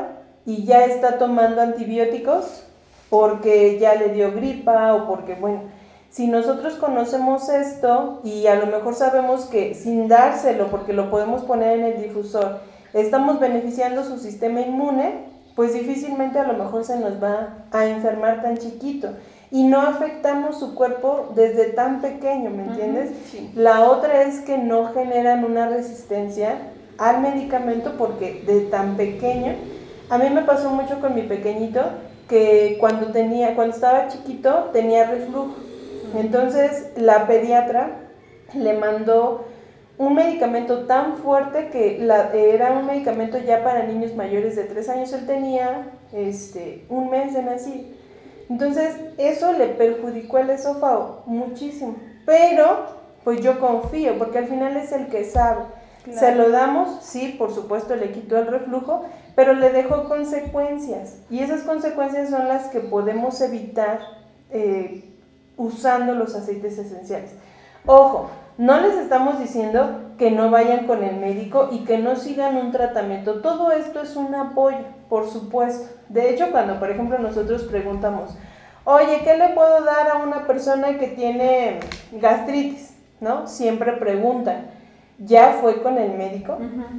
y 0.45 0.65
ya 0.65 0.83
está 0.83 1.17
tomando 1.17 1.61
antibióticos 1.61 2.65
porque 3.09 3.79
ya 3.79 3.95
le 3.95 4.09
dio 4.09 4.33
gripa 4.33 4.93
o 4.93 5.07
porque, 5.07 5.35
bueno, 5.35 5.61
si 6.09 6.27
nosotros 6.27 6.75
conocemos 6.75 7.49
esto 7.49 8.21
y 8.23 8.47
a 8.47 8.55
lo 8.55 8.65
mejor 8.65 8.95
sabemos 8.95 9.45
que 9.45 9.75
sin 9.75 10.07
dárselo, 10.07 10.67
porque 10.67 10.93
lo 10.93 11.11
podemos 11.11 11.43
poner 11.43 11.79
en 11.79 11.85
el 11.85 12.01
difusor, 12.01 12.59
estamos 12.93 13.39
beneficiando 13.39 14.03
su 14.03 14.17
sistema 14.17 14.61
inmune, 14.61 15.25
pues 15.55 15.73
difícilmente 15.73 16.39
a 16.39 16.47
lo 16.47 16.53
mejor 16.53 16.83
se 16.83 16.99
nos 16.99 17.21
va 17.21 17.65
a 17.71 17.85
enfermar 17.85 18.41
tan 18.41 18.57
chiquito. 18.57 19.09
Y 19.51 19.63
no 19.63 19.81
afectamos 19.81 20.59
su 20.59 20.75
cuerpo 20.75 21.31
desde 21.35 21.65
tan 21.65 22.01
pequeño, 22.01 22.51
¿me 22.51 22.63
entiendes? 22.63 23.11
La 23.55 23.89
otra 23.89 24.23
es 24.23 24.41
que 24.41 24.57
no 24.57 24.93
generan 24.93 25.43
una 25.43 25.67
resistencia 25.67 26.55
al 26.97 27.21
medicamento 27.21 27.93
porque 27.97 28.43
de 28.45 28.61
tan 28.61 28.95
pequeño, 28.95 29.53
a 30.09 30.17
mí 30.17 30.29
me 30.29 30.43
pasó 30.43 30.69
mucho 30.69 30.99
con 30.99 31.15
mi 31.15 31.23
pequeñito 31.23 31.81
que 32.27 32.77
cuando 32.79 33.07
tenía, 33.07 33.55
cuando 33.55 33.75
estaba 33.75 34.07
chiquito 34.07 34.69
tenía 34.71 35.05
reflujo. 35.05 35.55
Entonces 36.15 36.91
la 36.95 37.27
pediatra 37.27 37.91
le 38.53 38.73
mandó 38.73 39.45
un 39.97 40.15
medicamento 40.15 40.85
tan 40.85 41.17
fuerte 41.17 41.69
que 41.69 41.99
la, 41.99 42.33
era 42.33 42.71
un 42.71 42.85
medicamento 42.85 43.37
ya 43.37 43.63
para 43.63 43.83
niños 43.83 44.15
mayores 44.15 44.55
de 44.55 44.63
3 44.63 44.89
años. 44.89 45.13
Él 45.13 45.25
tenía 45.25 45.91
este, 46.13 46.85
un 46.89 47.09
mes 47.09 47.33
de 47.33 47.43
nacido. 47.43 47.83
Entonces 48.49 48.95
eso 49.17 49.53
le 49.53 49.67
perjudicó 49.67 50.39
el 50.39 50.49
esófago 50.49 51.23
muchísimo. 51.25 51.95
Pero 52.25 52.97
pues 53.23 53.41
yo 53.41 53.59
confío 53.59 54.17
porque 54.17 54.39
al 54.39 54.47
final 54.47 54.77
es 54.77 54.91
el 54.91 55.07
que 55.07 55.25
sabe. 55.25 55.63
Se 56.11 56.33
lo 56.33 56.49
damos, 56.49 57.03
sí, 57.03 57.35
por 57.37 57.53
supuesto 57.53 57.95
le 57.95 58.11
quitó 58.11 58.37
el 58.37 58.47
reflujo, 58.47 59.03
pero 59.35 59.53
le 59.53 59.69
dejó 59.69 60.05
consecuencias. 60.05 61.17
Y 61.29 61.39
esas 61.39 61.61
consecuencias 61.61 62.29
son 62.29 62.47
las 62.47 62.67
que 62.69 62.79
podemos 62.79 63.41
evitar 63.41 63.99
eh, 64.49 65.03
usando 65.59 66.15
los 66.15 66.33
aceites 66.33 66.79
esenciales. 66.79 67.31
Ojo, 67.85 68.31
no 68.57 68.79
les 68.81 68.95
estamos 68.95 69.39
diciendo 69.39 70.13
que 70.17 70.31
no 70.31 70.49
vayan 70.49 70.87
con 70.87 71.03
el 71.03 71.17
médico 71.17 71.69
y 71.71 71.85
que 71.85 71.97
no 71.97 72.15
sigan 72.15 72.57
un 72.57 72.71
tratamiento. 72.71 73.41
Todo 73.41 73.71
esto 73.71 74.01
es 74.01 74.15
un 74.15 74.33
apoyo, 74.33 74.79
por 75.07 75.29
supuesto. 75.29 75.87
De 76.09 76.29
hecho, 76.29 76.51
cuando 76.51 76.79
por 76.79 76.89
ejemplo 76.89 77.19
nosotros 77.19 77.63
preguntamos, 77.63 78.35
oye, 78.85 79.21
¿qué 79.23 79.37
le 79.37 79.49
puedo 79.49 79.83
dar 79.83 80.09
a 80.09 80.17
una 80.17 80.47
persona 80.47 80.97
que 80.97 81.07
tiene 81.07 81.79
gastritis? 82.13 82.95
¿No? 83.21 83.47
Siempre 83.47 83.93
preguntan 83.93 84.78
ya 85.19 85.57
fue 85.61 85.81
con 85.81 85.97
el 85.97 86.17
médico. 86.17 86.57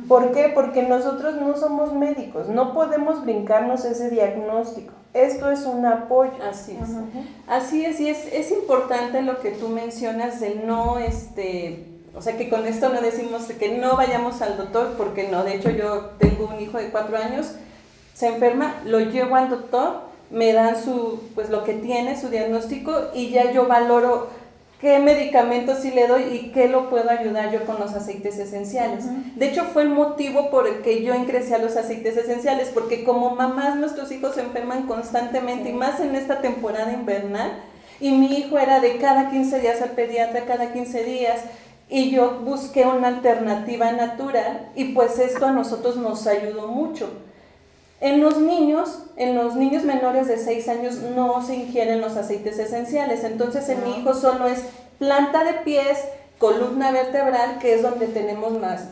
¿Por 0.08 0.32
qué? 0.32 0.50
Porque 0.54 0.82
nosotros 0.82 1.36
no 1.36 1.56
somos 1.56 1.92
médicos, 1.92 2.48
no 2.48 2.74
podemos 2.74 3.24
brincarnos 3.24 3.84
ese 3.84 4.10
diagnóstico. 4.10 4.92
Esto 5.12 5.50
es 5.50 5.64
un 5.64 5.84
apoyo. 5.86 6.32
Así 6.48 6.78
es. 6.80 6.88
Así 7.48 7.84
es, 7.84 8.00
y 8.00 8.08
es, 8.08 8.52
importante 8.52 9.22
lo 9.22 9.40
que 9.40 9.50
tú 9.50 9.68
mencionas 9.68 10.40
de 10.40 10.62
no, 10.66 10.98
este, 10.98 11.86
o 12.14 12.22
sea, 12.22 12.36
que 12.36 12.48
con 12.48 12.66
esto 12.66 12.90
no 12.90 13.00
decimos 13.00 13.44
que 13.46 13.78
no 13.78 13.96
vayamos 13.96 14.40
al 14.42 14.56
doctor, 14.56 14.94
porque 14.96 15.28
no, 15.28 15.42
de 15.42 15.56
hecho 15.56 15.70
yo 15.70 16.10
tengo 16.18 16.48
un 16.52 16.60
hijo 16.60 16.78
de 16.78 16.90
cuatro 16.90 17.16
años, 17.16 17.54
se 18.14 18.28
enferma, 18.28 18.76
lo 18.84 19.00
llevo 19.00 19.34
al 19.34 19.48
doctor, 19.48 20.10
me 20.30 20.52
dan 20.52 20.80
su, 20.80 21.20
pues 21.34 21.50
lo 21.50 21.64
que 21.64 21.74
tiene, 21.74 22.20
su 22.20 22.28
diagnóstico, 22.28 23.08
y 23.12 23.30
ya 23.30 23.50
yo 23.50 23.66
valoro 23.66 24.28
qué 24.80 24.98
medicamentos 24.98 25.78
sí 25.80 25.90
le 25.90 26.06
doy 26.06 26.22
y 26.22 26.50
qué 26.52 26.68
lo 26.68 26.88
puedo 26.88 27.10
ayudar 27.10 27.52
yo 27.52 27.64
con 27.66 27.78
los 27.78 27.92
aceites 27.92 28.38
esenciales. 28.38 29.04
De 29.36 29.48
hecho, 29.48 29.64
fue 29.64 29.82
el 29.82 29.90
motivo 29.90 30.50
por 30.50 30.66
el 30.66 30.82
que 30.82 31.02
yo 31.02 31.14
ingresé 31.14 31.54
a 31.54 31.58
los 31.58 31.76
aceites 31.76 32.16
esenciales, 32.16 32.70
porque 32.72 33.04
como 33.04 33.34
mamás 33.34 33.76
nuestros 33.76 34.10
hijos 34.10 34.34
se 34.34 34.40
enferman 34.40 34.86
constantemente 34.86 35.70
y 35.70 35.74
más 35.74 36.00
en 36.00 36.14
esta 36.14 36.40
temporada 36.40 36.92
invernal, 36.92 37.52
y 38.00 38.12
mi 38.12 38.38
hijo 38.38 38.58
era 38.58 38.80
de 38.80 38.96
cada 38.96 39.30
15 39.30 39.60
días 39.60 39.82
al 39.82 39.90
pediatra, 39.90 40.46
cada 40.46 40.72
15 40.72 41.04
días, 41.04 41.40
y 41.90 42.10
yo 42.10 42.40
busqué 42.44 42.86
una 42.86 43.08
alternativa 43.08 43.92
natural 43.92 44.70
y 44.76 44.92
pues 44.92 45.18
esto 45.18 45.46
a 45.46 45.52
nosotros 45.52 45.96
nos 45.96 46.26
ayudó 46.26 46.68
mucho. 46.68 47.10
En 48.00 48.20
los 48.22 48.38
niños, 48.38 49.02
en 49.16 49.34
los 49.34 49.56
niños 49.56 49.82
menores 49.84 50.26
de 50.26 50.38
6 50.38 50.68
años 50.68 50.94
no 50.96 51.44
se 51.44 51.54
ingieren 51.54 52.00
los 52.00 52.16
aceites 52.16 52.58
esenciales, 52.58 53.24
entonces 53.24 53.68
en 53.68 53.84
mi 53.84 53.98
hijo 53.98 54.14
solo 54.14 54.46
es 54.46 54.64
planta 54.98 55.44
de 55.44 55.52
pies, 55.64 55.98
columna 56.38 56.92
vertebral, 56.92 57.58
que 57.58 57.74
es 57.74 57.82
donde 57.82 58.06
tenemos 58.06 58.58
más, 58.58 58.84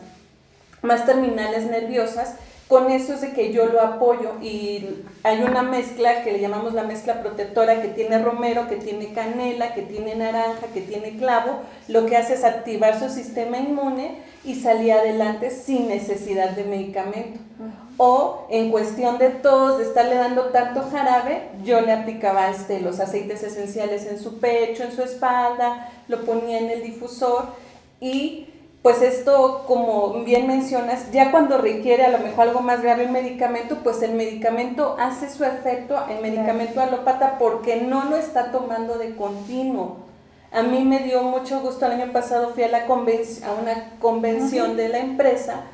más 0.82 1.06
terminales 1.06 1.64
nerviosas, 1.70 2.34
con 2.68 2.90
eso 2.90 3.14
es 3.14 3.22
de 3.22 3.32
que 3.32 3.50
yo 3.50 3.66
lo 3.66 3.80
apoyo 3.80 4.34
y 4.42 4.86
hay 5.22 5.40
una 5.40 5.62
mezcla 5.62 6.22
que 6.22 6.32
le 6.32 6.40
llamamos 6.40 6.74
la 6.74 6.82
mezcla 6.82 7.22
protectora 7.22 7.80
que 7.80 7.88
tiene 7.88 8.18
romero, 8.18 8.68
que 8.68 8.76
tiene 8.76 9.14
canela, 9.14 9.72
que 9.72 9.82
tiene 9.82 10.14
naranja, 10.14 10.66
que 10.74 10.82
tiene 10.82 11.16
clavo, 11.16 11.60
lo 11.88 12.04
que 12.04 12.18
hace 12.18 12.34
es 12.34 12.44
activar 12.44 13.00
su 13.00 13.08
sistema 13.08 13.56
inmune 13.56 14.18
y 14.44 14.56
salir 14.56 14.92
adelante 14.92 15.50
sin 15.50 15.88
necesidad 15.88 16.50
de 16.50 16.64
medicamento. 16.64 17.40
O 17.96 18.46
en 18.50 18.70
cuestión 18.70 19.18
de 19.18 19.30
tos, 19.30 19.78
de 19.78 19.84
estarle 19.84 20.16
dando 20.16 20.44
tanto 20.50 20.88
jarabe, 20.92 21.48
yo 21.64 21.80
le 21.80 21.92
aplicaba 21.92 22.50
este, 22.50 22.80
los 22.80 23.00
aceites 23.00 23.42
esenciales 23.42 24.06
en 24.06 24.20
su 24.20 24.38
pecho, 24.38 24.84
en 24.84 24.92
su 24.92 25.02
espalda, 25.02 25.90
lo 26.06 26.20
ponía 26.24 26.58
en 26.58 26.70
el 26.70 26.82
difusor 26.82 27.46
y 28.00 28.46
pues 28.88 29.02
esto, 29.02 29.64
como 29.66 30.24
bien 30.24 30.46
mencionas, 30.46 31.12
ya 31.12 31.30
cuando 31.30 31.58
requiere 31.58 32.06
a 32.06 32.08
lo 32.08 32.20
mejor 32.20 32.48
algo 32.48 32.60
más 32.60 32.80
grave 32.80 33.04
el 33.04 33.10
medicamento, 33.10 33.76
pues 33.84 34.00
el 34.00 34.14
medicamento 34.14 34.96
hace 34.98 35.28
su 35.28 35.44
efecto, 35.44 35.94
el 36.08 36.22
medicamento 36.22 36.80
alópata, 36.80 37.36
porque 37.38 37.82
no 37.82 38.06
lo 38.06 38.16
está 38.16 38.50
tomando 38.50 38.96
de 38.96 39.14
continuo. 39.14 39.98
A 40.52 40.62
mí 40.62 40.86
me 40.86 41.00
dio 41.00 41.22
mucho 41.22 41.60
gusto, 41.60 41.84
el 41.84 42.00
año 42.00 42.12
pasado 42.14 42.54
fui 42.54 42.62
a, 42.62 42.68
la 42.68 42.86
a 42.86 43.52
una 43.60 43.90
convención 44.00 44.74
de 44.78 44.88
la 44.88 45.00
empresa 45.00 45.64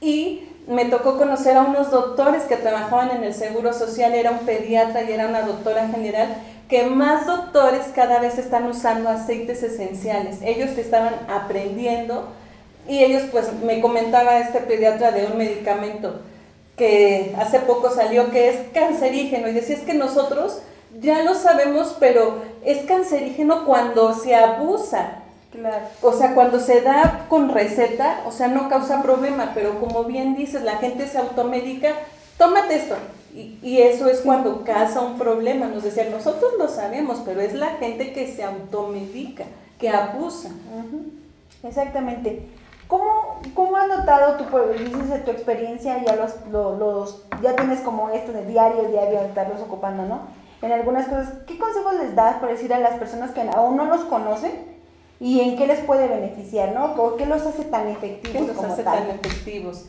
y 0.00 0.48
me 0.66 0.86
tocó 0.86 1.18
conocer 1.18 1.56
a 1.56 1.62
unos 1.62 1.92
doctores 1.92 2.42
que 2.42 2.56
trabajaban 2.56 3.12
en 3.12 3.22
el 3.22 3.34
Seguro 3.34 3.72
Social, 3.72 4.14
era 4.14 4.32
un 4.32 4.40
pediatra 4.40 5.04
y 5.04 5.12
era 5.12 5.28
una 5.28 5.42
doctora 5.42 5.86
general, 5.90 6.34
que 6.72 6.84
más 6.84 7.26
doctores 7.26 7.88
cada 7.94 8.18
vez 8.18 8.38
están 8.38 8.66
usando 8.66 9.10
aceites 9.10 9.62
esenciales. 9.62 10.38
Ellos 10.40 10.70
estaban 10.78 11.14
aprendiendo 11.28 12.30
y 12.88 13.04
ellos 13.04 13.24
pues 13.30 13.52
me 13.62 13.82
comentaba 13.82 14.38
este 14.38 14.60
pediatra 14.60 15.12
de 15.12 15.26
un 15.26 15.36
medicamento 15.36 16.22
que 16.78 17.34
hace 17.38 17.60
poco 17.60 17.90
salió 17.90 18.30
que 18.30 18.48
es 18.48 18.56
cancerígeno 18.72 19.48
y 19.48 19.52
decía 19.52 19.76
es 19.76 19.82
que 19.82 19.92
nosotros 19.92 20.60
ya 20.98 21.22
lo 21.22 21.34
sabemos, 21.34 21.94
pero 22.00 22.38
es 22.64 22.86
cancerígeno 22.86 23.66
cuando 23.66 24.14
se 24.14 24.34
abusa. 24.34 25.18
Claro. 25.52 25.84
O 26.00 26.14
sea, 26.14 26.34
cuando 26.34 26.58
se 26.58 26.80
da 26.80 27.26
con 27.28 27.50
receta, 27.50 28.22
o 28.26 28.32
sea, 28.32 28.48
no 28.48 28.70
causa 28.70 29.02
problema, 29.02 29.52
pero 29.54 29.78
como 29.78 30.04
bien 30.04 30.36
dices, 30.36 30.62
la 30.62 30.78
gente 30.78 31.06
se 31.06 31.18
automedica, 31.18 31.92
tómate 32.38 32.76
esto. 32.76 32.96
Y, 33.34 33.78
eso 33.78 34.08
es 34.08 34.20
cuando 34.20 34.62
causa 34.62 35.00
un 35.00 35.18
problema. 35.18 35.66
Nos 35.66 35.82
decían, 35.82 36.10
nosotros 36.10 36.52
lo 36.58 36.68
sabemos, 36.68 37.22
pero 37.24 37.40
es 37.40 37.54
la 37.54 37.70
gente 37.76 38.12
que 38.12 38.26
se 38.26 38.44
automedica, 38.44 39.44
que 39.78 39.88
abusa. 39.88 40.50
Exactamente. 41.62 42.46
¿Cómo, 42.88 43.40
¿Cómo 43.54 43.76
has 43.76 43.88
notado 43.88 44.36
tu, 44.36 44.44
dices 44.74 45.08
de 45.08 45.18
tu 45.20 45.30
experiencia, 45.30 46.04
ya 46.04 46.14
los, 46.14 46.34
los, 46.50 47.24
ya 47.40 47.56
tienes 47.56 47.80
como 47.80 48.10
esto 48.10 48.32
de 48.32 48.44
diario, 48.44 48.88
diario, 48.88 49.22
estarlos 49.22 49.62
ocupando, 49.62 50.04
¿no? 50.04 50.20
En 50.60 50.72
algunas 50.72 51.06
cosas, 51.06 51.32
¿qué 51.46 51.58
consejos 51.58 51.94
les 51.94 52.14
das 52.14 52.36
por 52.36 52.50
decir 52.50 52.72
a 52.74 52.80
las 52.80 52.98
personas 52.98 53.30
que 53.30 53.40
aún 53.40 53.78
no 53.78 53.86
los 53.86 54.02
conocen 54.04 54.52
y 55.18 55.40
en 55.40 55.56
qué 55.56 55.66
les 55.66 55.80
puede 55.80 56.06
beneficiar, 56.06 56.72
¿no? 56.72 56.94
¿Por 56.94 57.16
qué 57.16 57.24
los 57.24 57.40
hace 57.46 57.64
tan 57.64 57.88
efectivos 57.88 58.46
¿Qué 58.46 58.54
los 58.54 58.62
hace 58.62 58.82
tan 58.82 59.08
efectivos? 59.08 59.86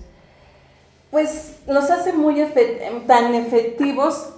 Pues 1.14 1.58
los 1.68 1.92
hace 1.92 2.12
muy 2.12 2.44
tan 3.06 3.36
efectivos 3.36 4.30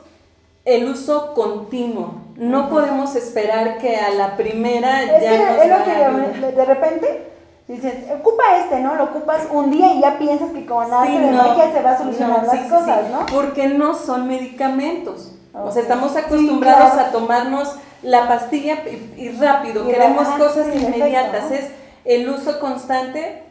el 0.65 0.89
uso 0.89 1.33
continuo. 1.33 2.15
No 2.35 2.69
podemos 2.69 3.15
esperar 3.15 3.77
que 3.77 3.95
a 3.95 4.09
la 4.11 4.35
primera 4.35 5.01
es 5.03 5.23
ya 5.23 5.55
que, 5.55 5.61
es 5.63 5.69
lo 5.69 6.41
que 6.41 6.51
de 6.51 6.65
repente 6.65 7.27
dices, 7.69 7.93
ocupa 8.19 8.57
este, 8.57 8.81
¿no? 8.81 8.95
Lo 8.95 9.05
ocupas 9.05 9.43
un 9.53 9.71
día 9.71 9.93
y 9.93 10.01
ya 10.01 10.17
piensas 10.17 10.51
que 10.51 10.65
con 10.65 10.93
arte 10.93 11.13
Sí, 11.13 11.17
de 11.17 11.31
no, 11.31 11.43
magia 11.43 11.71
se 11.71 11.81
va 11.81 11.91
a 11.91 11.97
solucionar 11.97 12.43
no, 12.43 12.51
sí, 12.51 12.57
las 12.57 12.69
cosas, 12.69 12.99
sí, 13.05 13.13
¿no? 13.13 13.25
Porque 13.27 13.69
no 13.69 13.93
son 13.93 14.27
medicamentos. 14.27 15.31
O 15.53 15.71
sea, 15.71 15.81
estamos 15.81 16.13
acostumbrados 16.17 16.91
claro. 16.91 17.07
a 17.07 17.11
tomarnos 17.13 17.73
la 18.01 18.27
pastilla 18.27 18.79
y, 18.85 19.21
y 19.21 19.29
rápido, 19.29 19.87
Y 19.87 19.93
queremos 19.93 20.27
cosas 20.27 20.75
inmediatas. 20.75 21.49
¿no? 21.49 21.55
Es 21.55 21.67
el 22.03 22.29
uso 22.29 22.59
constante. 22.59 23.43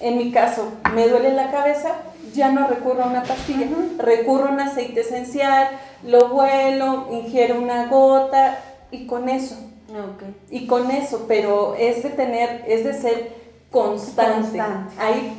En 0.00 0.18
mi 0.18 0.32
caso, 0.32 0.72
me 0.92 1.06
duele 1.08 1.32
la 1.32 1.52
cabeza, 1.52 1.92
ya 2.34 2.50
no 2.50 2.66
recurro 2.66 3.04
a 3.04 3.06
una 3.06 3.22
pastilla, 3.22 3.66
recurro 3.98 4.48
a 4.48 4.50
un 4.50 4.60
aceite 4.60 5.00
esencial, 5.00 5.68
lo 6.02 6.28
vuelo, 6.28 7.08
ingiero 7.12 7.60
una 7.60 7.86
gota 7.86 8.58
y 8.90 9.06
con 9.06 9.28
eso. 9.28 9.56
Y 10.50 10.66
con 10.66 10.90
eso, 10.90 11.26
pero 11.28 11.76
es 11.78 12.02
de 12.02 12.10
tener, 12.10 12.64
es 12.66 12.84
de 12.84 12.94
ser 12.94 13.32
constante. 13.70 14.58
Constante. 14.58 14.94
Hay, 14.98 15.32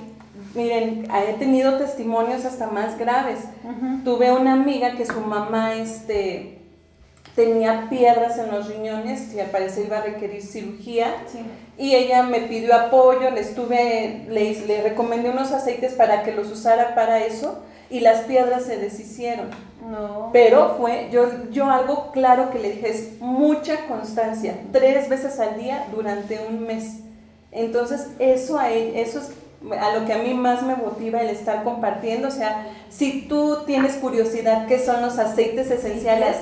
miren, 0.53 1.07
he 1.11 1.33
tenido 1.33 1.77
testimonios 1.77 2.45
hasta 2.45 2.67
más 2.67 2.97
graves. 2.97 3.39
Tuve 4.05 4.31
una 4.31 4.53
amiga 4.53 4.91
que 4.95 5.05
su 5.05 5.19
mamá 5.19 5.75
este, 5.75 6.59
tenía 7.35 7.87
piedras 7.89 8.37
en 8.37 8.49
los 8.49 8.69
riñones 8.69 9.33
y 9.33 9.39
al 9.39 9.47
parecer 9.47 9.85
iba 9.85 9.97
a 9.97 10.01
requerir 10.01 10.41
cirugía. 10.41 11.13
Sí. 11.31 11.39
Y 11.77 11.95
ella 11.95 12.23
me 12.23 12.39
pidió 12.41 12.73
apoyo, 12.73 13.29
le 13.31 13.41
estuve, 13.41 14.25
le, 14.29 14.65
le 14.65 14.81
recomendé 14.81 15.29
unos 15.29 15.51
aceites 15.51 15.93
para 15.93 16.23
que 16.23 16.31
los 16.31 16.49
usara 16.49 16.95
para 16.95 17.25
eso 17.25 17.59
y 17.89 17.99
las 17.99 18.21
piedras 18.21 18.63
se 18.63 18.77
deshicieron. 18.77 19.49
No. 19.89 20.29
Pero 20.33 20.75
fue, 20.79 21.09
yo, 21.11 21.27
yo 21.51 21.69
algo 21.69 22.11
claro 22.11 22.49
que 22.49 22.59
le 22.59 22.71
dije 22.71 22.89
es 22.89 23.19
mucha 23.19 23.85
constancia, 23.87 24.55
tres 24.71 25.09
veces 25.09 25.39
al 25.39 25.57
día 25.57 25.85
durante 25.93 26.39
un 26.47 26.65
mes. 26.65 27.01
Entonces, 27.51 28.07
eso, 28.19 28.57
a 28.57 28.71
él, 28.71 28.93
eso 28.95 29.19
es 29.19 29.31
a 29.79 29.97
lo 29.97 30.05
que 30.05 30.13
a 30.13 30.17
mí 30.17 30.33
más 30.33 30.63
me 30.63 30.75
motiva 30.75 31.21
el 31.21 31.29
estar 31.29 31.63
compartiendo. 31.63 32.27
O 32.27 32.31
sea, 32.31 32.67
si 32.89 33.23
tú 33.27 33.59
tienes 33.65 33.95
curiosidad 33.95 34.67
qué 34.67 34.79
son 34.79 35.01
los 35.01 35.17
aceites 35.19 35.69
esenciales, 35.71 36.37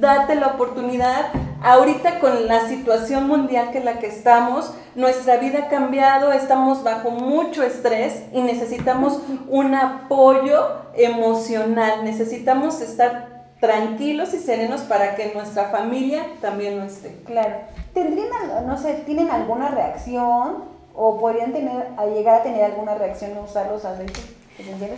date 0.00 0.34
la 0.34 0.48
oportunidad. 0.48 1.26
Ahorita 1.62 2.20
con 2.20 2.46
la 2.46 2.68
situación 2.68 3.26
mundial 3.26 3.70
que 3.72 3.78
es 3.78 3.84
la 3.84 3.98
que 3.98 4.06
estamos, 4.06 4.72
nuestra 4.94 5.38
vida 5.38 5.64
ha 5.64 5.68
cambiado, 5.68 6.32
estamos 6.32 6.84
bajo 6.84 7.10
mucho 7.10 7.64
estrés 7.64 8.22
y 8.32 8.42
necesitamos 8.42 9.20
un 9.48 9.74
apoyo 9.74 10.68
emocional, 10.94 12.04
necesitamos 12.04 12.80
estar 12.80 13.38
tranquilos 13.60 14.34
y 14.34 14.38
serenos 14.38 14.82
para 14.82 15.16
que 15.16 15.32
nuestra 15.34 15.64
familia 15.64 16.22
también 16.40 16.78
lo 16.78 16.84
esté. 16.84 17.16
Claro. 17.26 17.56
¿Tendrían, 17.92 18.66
no 18.66 18.78
sé, 18.78 19.02
tienen 19.04 19.30
alguna 19.30 19.68
reacción 19.68 20.64
o 20.94 21.18
podrían 21.18 21.52
tener, 21.52 21.88
a 21.96 22.06
llegar 22.06 22.40
a 22.40 22.42
tener 22.44 22.62
alguna 22.62 22.94
reacción 22.94 23.32
al 23.36 23.44
usar 23.44 23.68
los 23.70 23.84
aceites? 23.84 24.38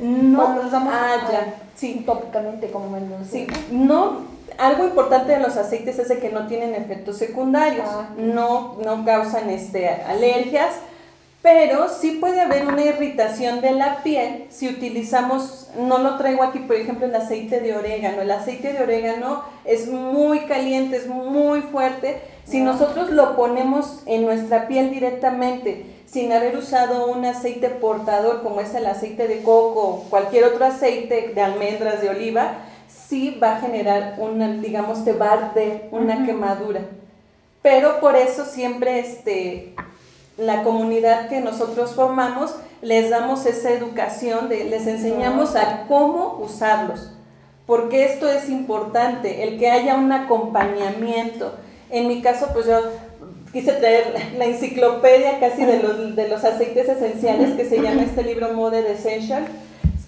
No. 0.01 0.55
Los 0.55 0.73
Ah, 0.73 1.17
ya. 1.31 1.55
Sí. 1.75 2.03
tópicamente, 2.07 2.71
como 2.71 2.89
me 2.91 3.01
lo 3.01 3.25
Sí, 3.31 3.47
no, 3.71 4.30
algo 4.61 4.85
importante 4.85 5.33
de 5.33 5.39
los 5.41 5.57
aceites 5.57 5.99
es 5.99 6.09
de 6.09 6.19
que 6.19 6.29
no 6.31 6.47
tienen 6.47 6.75
efectos 6.75 7.17
secundarios, 7.19 7.87
Ah. 7.89 8.11
no, 8.17 8.77
no 8.85 9.05
causan 9.05 9.51
este, 9.51 9.89
alergias, 9.89 10.75
pero 11.43 11.89
sí 11.89 12.19
puede 12.21 12.41
haber 12.41 12.67
una 12.67 12.83
irritación 12.85 13.63
de 13.63 13.71
la 13.73 14.03
piel 14.03 14.45
si 14.51 14.69
utilizamos, 14.69 15.69
no 15.79 15.97
lo 15.99 16.19
traigo 16.19 16.43
aquí, 16.43 16.59
por 16.59 16.77
ejemplo, 16.77 17.07
el 17.07 17.15
aceite 17.15 17.61
de 17.61 17.75
orégano. 17.75 18.21
El 18.21 18.31
aceite 18.31 18.75
de 18.75 18.83
orégano 18.83 19.43
es 19.65 19.89
muy 19.89 20.41
caliente, 20.41 20.99
es 20.99 21.07
muy 21.07 21.63
fuerte. 21.63 22.21
Si 22.45 22.61
Ah. 22.61 22.65
nosotros 22.65 23.11
lo 23.11 23.37
ponemos 23.37 24.03
en 24.05 24.27
nuestra 24.27 24.69
piel 24.69 24.91
directamente, 24.91 25.87
sin 26.07 26.33
haber 26.33 26.57
usado 26.57 27.07
un 27.07 27.25
aceite 27.25 27.69
portador 27.71 28.43
como 28.43 28.61
es 28.61 28.75
el 28.75 28.85
aceite 28.87 29.27
de 29.29 29.43
coco 29.43 30.05
cualquier 30.11 30.45
otro 30.45 30.65
aceite 30.67 31.33
de 31.35 31.41
almendras, 31.41 32.03
de 32.03 32.11
oliva, 32.11 32.55
sí 33.09 33.39
va 33.43 33.57
a 33.57 33.61
generar 33.61 34.17
una, 34.19 34.49
digamos, 34.55 35.05
te 35.05 35.13
va 35.13 35.31
a 35.31 35.33
arder 35.51 35.89
una 35.91 36.25
quemadura. 36.25 36.81
Pero 37.63 38.01
por 38.01 38.17
eso 38.17 38.45
siempre 38.45 38.99
este, 39.01 39.75
la 40.39 40.63
comunidad 40.63 41.29
que 41.29 41.41
nosotros 41.41 41.95
formamos, 41.95 42.55
les 42.83 43.11
damos 43.11 43.45
esa 43.47 43.71
educación, 43.71 44.49
de, 44.49 44.65
les 44.65 44.87
enseñamos 44.87 45.55
a 45.57 45.85
cómo 45.87 46.41
usarlos, 46.43 47.13
porque 47.67 48.05
esto 48.07 48.29
es 48.29 48.49
importante, 48.49 49.43
el 49.43 49.59
que 49.59 49.71
haya 49.71 49.97
un 49.97 50.11
acompañamiento. 50.13 51.55
En 51.91 52.09
mi 52.09 52.23
caso, 52.23 52.49
pues 52.55 52.67
yo 52.67 52.81
quise 53.53 53.73
traer 53.73 54.13
la- 54.15 54.39
la 54.39 54.45
enciclopedia 54.47 55.39
casi 55.41 55.65
de 55.65 55.83
los, 55.83 56.17
de 56.17 56.29
los 56.29 56.45
aceites 56.45 56.89
esenciales 56.89 57.53
que 57.57 57.65
se 57.69 57.83
llama 57.83 58.03
este 58.03 58.23
libro 58.23 58.53
Modern 58.55 58.87
Essential, 58.87 59.45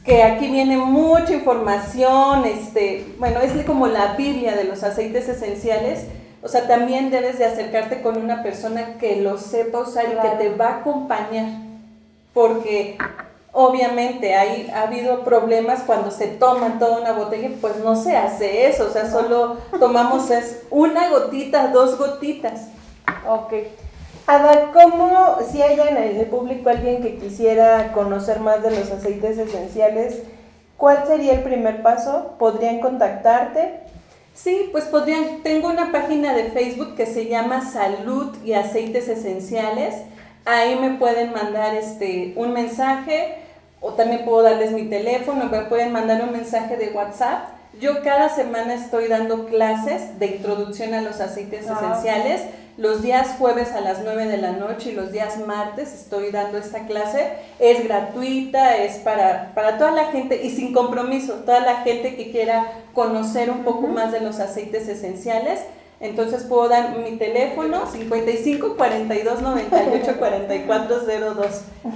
que 0.04 0.22
aquí 0.22 0.48
viene 0.48 0.76
mucha 0.76 1.32
información, 1.32 2.44
este, 2.44 3.14
bueno, 3.18 3.40
es 3.40 3.52
como 3.64 3.86
la 3.86 4.14
Biblia 4.14 4.56
de 4.56 4.64
los 4.64 4.82
aceites 4.82 5.28
esenciales. 5.28 6.06
O 6.42 6.48
sea, 6.48 6.66
también 6.66 7.10
debes 7.10 7.38
de 7.38 7.44
acercarte 7.44 8.02
con 8.02 8.16
una 8.16 8.42
persona 8.42 8.98
que 8.98 9.16
lo 9.16 9.38
sepa 9.38 9.78
usar 9.78 10.06
y 10.06 10.12
Claro. 10.12 10.30
que 10.30 10.36
te 10.44 10.54
va 10.56 10.66
a 10.68 10.76
acompañar. 10.80 11.46
Porque 12.34 12.98
obviamente 13.52 14.34
hay, 14.34 14.68
ha 14.74 14.82
habido 14.82 15.22
problemas 15.22 15.82
cuando 15.86 16.10
se 16.10 16.26
toman 16.26 16.80
toda 16.80 16.98
una 17.00 17.12
botella, 17.12 17.50
pues 17.60 17.76
no 17.76 17.94
se 17.94 18.16
hace 18.16 18.66
eso. 18.68 18.86
O 18.86 18.90
sea, 18.90 19.08
solo 19.08 19.58
tomamos 19.78 20.30
es 20.30 20.62
una 20.70 21.10
gotita, 21.10 21.68
dos 21.68 21.96
gotitas. 21.96 22.68
Ok. 23.28 23.52
Ada, 24.26 24.70
¿cómo, 24.72 25.38
si 25.50 25.62
hay 25.62 25.80
en 25.80 25.96
el 25.96 26.26
público 26.26 26.70
alguien 26.70 27.02
que 27.02 27.16
quisiera 27.16 27.92
conocer 27.92 28.38
más 28.38 28.62
de 28.62 28.70
los 28.70 28.90
aceites 28.92 29.36
esenciales, 29.36 30.22
cuál 30.76 31.04
sería 31.06 31.32
el 31.32 31.42
primer 31.42 31.82
paso? 31.82 32.36
¿Podrían 32.38 32.80
contactarte? 32.80 33.80
Sí, 34.34 34.68
pues 34.70 34.84
podrían, 34.84 35.42
tengo 35.42 35.68
una 35.68 35.90
página 35.90 36.34
de 36.34 36.44
Facebook 36.44 36.94
que 36.94 37.06
se 37.06 37.26
llama 37.26 37.68
Salud 37.68 38.36
y 38.44 38.52
Aceites 38.52 39.08
Esenciales. 39.08 39.96
Ahí 40.44 40.78
me 40.78 40.98
pueden 40.98 41.32
mandar 41.32 41.74
este 41.74 42.32
un 42.36 42.52
mensaje 42.52 43.38
o 43.80 43.92
también 43.94 44.24
puedo 44.24 44.42
darles 44.42 44.70
mi 44.70 44.84
teléfono, 44.84 45.46
me 45.46 45.62
pueden 45.62 45.92
mandar 45.92 46.22
un 46.22 46.32
mensaje 46.32 46.76
de 46.76 46.90
WhatsApp. 46.90 47.48
Yo 47.80 48.02
cada 48.02 48.28
semana 48.28 48.74
estoy 48.74 49.08
dando 49.08 49.46
clases 49.46 50.18
de 50.18 50.26
introducción 50.26 50.94
a 50.94 51.00
los 51.00 51.20
aceites 51.20 51.66
Ah, 51.68 51.78
esenciales. 51.80 52.42
Los 52.78 53.02
días 53.02 53.36
jueves 53.38 53.72
a 53.72 53.80
las 53.80 54.00
9 54.02 54.26
de 54.26 54.38
la 54.38 54.52
noche 54.52 54.90
y 54.90 54.94
los 54.94 55.12
días 55.12 55.38
martes 55.46 55.92
estoy 55.92 56.30
dando 56.30 56.58
esta 56.58 56.86
clase. 56.86 57.28
Es 57.58 57.84
gratuita, 57.84 58.76
es 58.78 58.96
para, 58.98 59.52
para 59.54 59.76
toda 59.78 59.90
la 59.90 60.06
gente 60.06 60.42
y 60.42 60.50
sin 60.50 60.72
compromiso, 60.72 61.34
toda 61.44 61.60
la 61.60 61.76
gente 61.82 62.16
que 62.16 62.30
quiera 62.30 62.66
conocer 62.94 63.50
un 63.50 63.62
poco 63.64 63.88
más 63.88 64.12
de 64.12 64.20
los 64.20 64.38
aceites 64.40 64.88
esenciales. 64.88 65.60
Entonces 66.00 66.42
puedo 66.44 66.68
dar 66.68 66.96
mi 66.98 67.12
teléfono 67.16 67.86
55 67.86 68.76
42 68.76 69.40
98 69.42 70.16
44 70.18 70.96
02. 71.34 71.46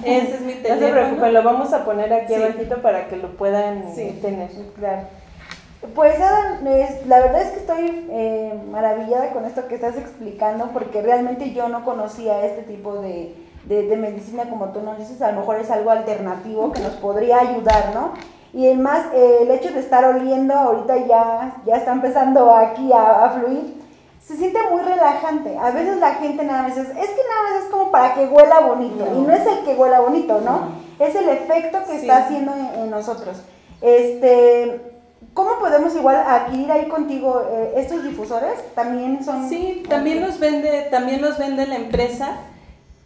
Ese 0.04 0.34
es 0.34 0.40
mi 0.42 0.52
No 0.54 0.58
se 0.60 0.62
teléfono. 0.62 0.92
preocupen, 0.92 1.34
lo 1.34 1.42
vamos 1.42 1.72
a 1.72 1.84
poner 1.84 2.12
aquí 2.12 2.34
Sí. 2.34 2.42
abajito 2.42 2.82
para 2.82 3.08
que 3.08 3.16
lo 3.16 3.36
puedan 3.36 3.94
Sí. 3.94 4.18
tener. 4.22 4.50
Claro. 4.78 5.02
Pues 5.94 6.20
Adam, 6.20 6.66
es- 6.66 7.06
la 7.06 7.20
verdad 7.20 7.42
es 7.42 7.48
que 7.50 7.60
estoy 7.60 8.06
eh, 8.10 8.60
maravillada 8.70 9.30
con 9.32 9.44
esto 9.44 9.68
que 9.68 9.74
estás 9.76 9.96
explicando 9.96 10.70
porque 10.72 11.02
realmente 11.02 11.52
yo 11.52 11.68
no 11.68 11.84
conocía 11.84 12.44
este 12.44 12.62
tipo 12.62 12.94
de, 12.96 13.34
de- 13.66 13.82
de 13.86 13.96
medicina 13.96 14.48
como 14.48 14.66
tú 14.70 14.80
nos 14.80 14.98
dices, 14.98 15.20
a 15.22 15.32
lo 15.32 15.40
mejor 15.40 15.56
es 15.56 15.70
algo 15.70 15.90
alternativo 15.90 16.72
que 16.72 16.80
nos 16.80 16.94
podría 16.94 17.38
ayudar, 17.40 17.90
¿no? 17.94 18.12
Y 18.54 18.66
además 18.66 19.04
eh, 19.12 19.38
el 19.42 19.50
hecho 19.50 19.70
de 19.70 19.80
estar 19.80 20.04
oliendo 20.04 20.54
ahorita 20.54 20.96
ya, 21.06 21.56
ya 21.66 21.76
está 21.76 21.92
empezando 21.92 22.54
aquí 22.54 22.90
a, 22.92 23.24
a 23.26 23.30
fluir, 23.30 23.76
se 24.24 24.34
siente 24.36 24.58
muy 24.70 24.80
relajante. 24.80 25.56
A 25.58 25.70
veces 25.70 25.98
la 25.98 26.14
gente 26.14 26.42
nada 26.42 26.62
más 26.62 26.72
es, 26.76 26.88
es 26.88 26.94
que 26.94 27.22
nada 27.28 27.42
más 27.52 27.64
es 27.64 27.70
como 27.70 27.90
para 27.90 28.14
que 28.14 28.24
huela 28.26 28.60
bonito 28.60 29.06
y 29.14 29.20
no 29.20 29.32
es 29.32 29.46
el 29.46 29.64
que 29.64 29.74
huela 29.74 30.00
bonito, 30.00 30.40
¿no? 30.40 30.70
Es 30.98 31.14
el 31.14 31.28
efecto 31.28 31.78
que 31.86 31.92
Sí. 31.92 31.96
está 32.00 32.16
haciendo 32.24 32.52
en, 32.54 32.80
en 32.82 32.90
nosotros. 32.90 33.42
Este, 33.82 34.95
¿Cómo 35.36 35.58
podemos 35.58 35.94
igual 35.94 36.16
adquirir 36.16 36.72
ahí 36.72 36.88
contigo 36.88 37.46
eh, 37.52 37.74
estos 37.76 38.02
difusores? 38.02 38.54
También 38.74 39.22
son... 39.22 39.46
Sí, 39.50 39.82
también 39.86 40.22
los 40.22 40.40
vende, 40.40 40.88
también 40.90 41.20
los 41.20 41.36
vende 41.36 41.66
la 41.66 41.76
empresa 41.76 42.38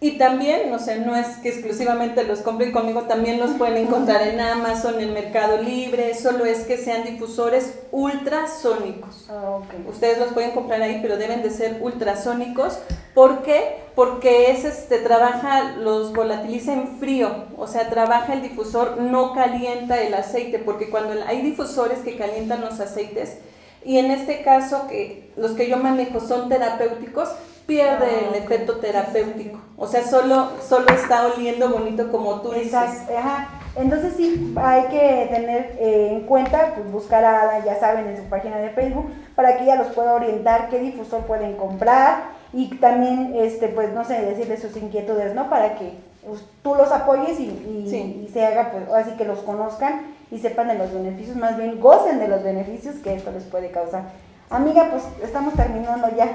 y 0.02 0.12
también, 0.12 0.70
no 0.70 0.78
sé, 0.78 0.98
no 1.00 1.14
es 1.14 1.26
que 1.42 1.50
exclusivamente 1.50 2.24
los 2.24 2.40
compren 2.40 2.72
conmigo, 2.72 3.02
también 3.02 3.38
los 3.38 3.50
pueden 3.50 3.76
encontrar 3.76 4.26
en 4.26 4.40
Amazon, 4.40 4.98
en 4.98 5.12
Mercado 5.12 5.58
Libre, 5.58 6.14
solo 6.14 6.46
es 6.46 6.60
que 6.60 6.78
sean 6.78 7.04
difusores 7.04 7.74
ultrasónicos. 7.92 9.26
Ah, 9.28 9.58
ok. 9.58 9.90
Ustedes 9.90 10.18
los 10.18 10.28
pueden 10.28 10.52
comprar 10.52 10.80
ahí, 10.80 11.00
pero 11.02 11.18
deben 11.18 11.42
de 11.42 11.50
ser 11.50 11.82
ultrasónicos. 11.82 12.78
¿Por 13.14 13.42
qué? 13.42 13.76
Porque 13.94 14.50
es 14.50 14.64
este, 14.64 15.00
trabaja, 15.00 15.72
los 15.72 16.14
volatiliza 16.14 16.72
en 16.72 16.96
frío, 16.98 17.44
o 17.58 17.66
sea, 17.66 17.90
trabaja 17.90 18.32
el 18.32 18.40
difusor, 18.40 19.02
no 19.02 19.34
calienta 19.34 20.00
el 20.00 20.14
aceite, 20.14 20.58
porque 20.60 20.88
cuando 20.88 21.12
hay 21.26 21.42
difusores 21.42 21.98
que 21.98 22.16
calientan 22.16 22.62
los 22.62 22.80
aceites, 22.80 23.36
y 23.84 23.98
en 23.98 24.10
este 24.10 24.42
caso 24.42 24.86
que 24.88 25.30
los 25.36 25.52
que 25.52 25.68
yo 25.68 25.76
manejo 25.78 26.20
son 26.20 26.48
terapéuticos, 26.48 27.28
pierde 27.66 28.06
Ah, 28.06 28.28
el 28.28 28.34
efecto 28.34 28.76
terapéutico. 28.78 29.58
O 29.76 29.86
sea, 29.86 30.02
solo, 30.02 30.50
solo 30.68 30.88
está 30.92 31.26
oliendo 31.28 31.70
bonito 31.70 32.10
como 32.10 32.40
tú 32.40 32.50
dices. 32.50 32.66
Exacto, 32.74 33.16
ajá. 33.16 33.48
Entonces 33.76 34.14
sí, 34.16 34.52
hay 34.56 34.82
que 34.88 35.28
tener 35.30 35.76
eh, 35.78 36.08
en 36.12 36.20
cuenta, 36.26 36.72
pues 36.74 36.90
buscar 36.90 37.24
a 37.24 37.42
Ada, 37.42 37.64
ya 37.64 37.78
saben, 37.78 38.08
en 38.08 38.16
su 38.16 38.24
página 38.24 38.58
de 38.58 38.70
Facebook, 38.70 39.08
para 39.36 39.56
que 39.56 39.62
ella 39.62 39.76
los 39.76 39.86
pueda 39.88 40.14
orientar 40.14 40.68
qué 40.68 40.80
difusor 40.80 41.20
pueden 41.26 41.54
comprar 41.56 42.24
y 42.52 42.74
también, 42.78 43.32
este, 43.36 43.68
pues 43.68 43.92
no 43.92 44.04
sé, 44.04 44.20
decirles 44.22 44.60
sus 44.60 44.76
inquietudes, 44.76 45.34
¿no? 45.36 45.48
Para 45.48 45.76
que 45.76 45.92
pues, 46.26 46.44
tú 46.64 46.74
los 46.74 46.90
apoyes 46.90 47.38
y, 47.38 47.44
y- 47.44 47.86
Sí. 47.88 48.24
y 48.26 48.32
se 48.32 48.44
haga, 48.44 48.72
pues, 48.72 48.88
así 48.92 49.16
que 49.16 49.24
los 49.24 49.38
conozcan 49.38 50.02
y 50.30 50.38
sepan 50.38 50.68
de 50.68 50.74
los 50.74 50.92
beneficios, 50.92 51.36
más 51.36 51.56
bien 51.56 51.80
gocen 51.80 52.18
de 52.18 52.28
los 52.28 52.42
beneficios 52.42 52.96
que 52.96 53.14
esto 53.14 53.32
les 53.32 53.44
puede 53.44 53.70
causar. 53.70 54.04
Amiga, 54.48 54.88
pues 54.90 55.04
estamos 55.22 55.54
terminando 55.54 56.08
ya. 56.16 56.28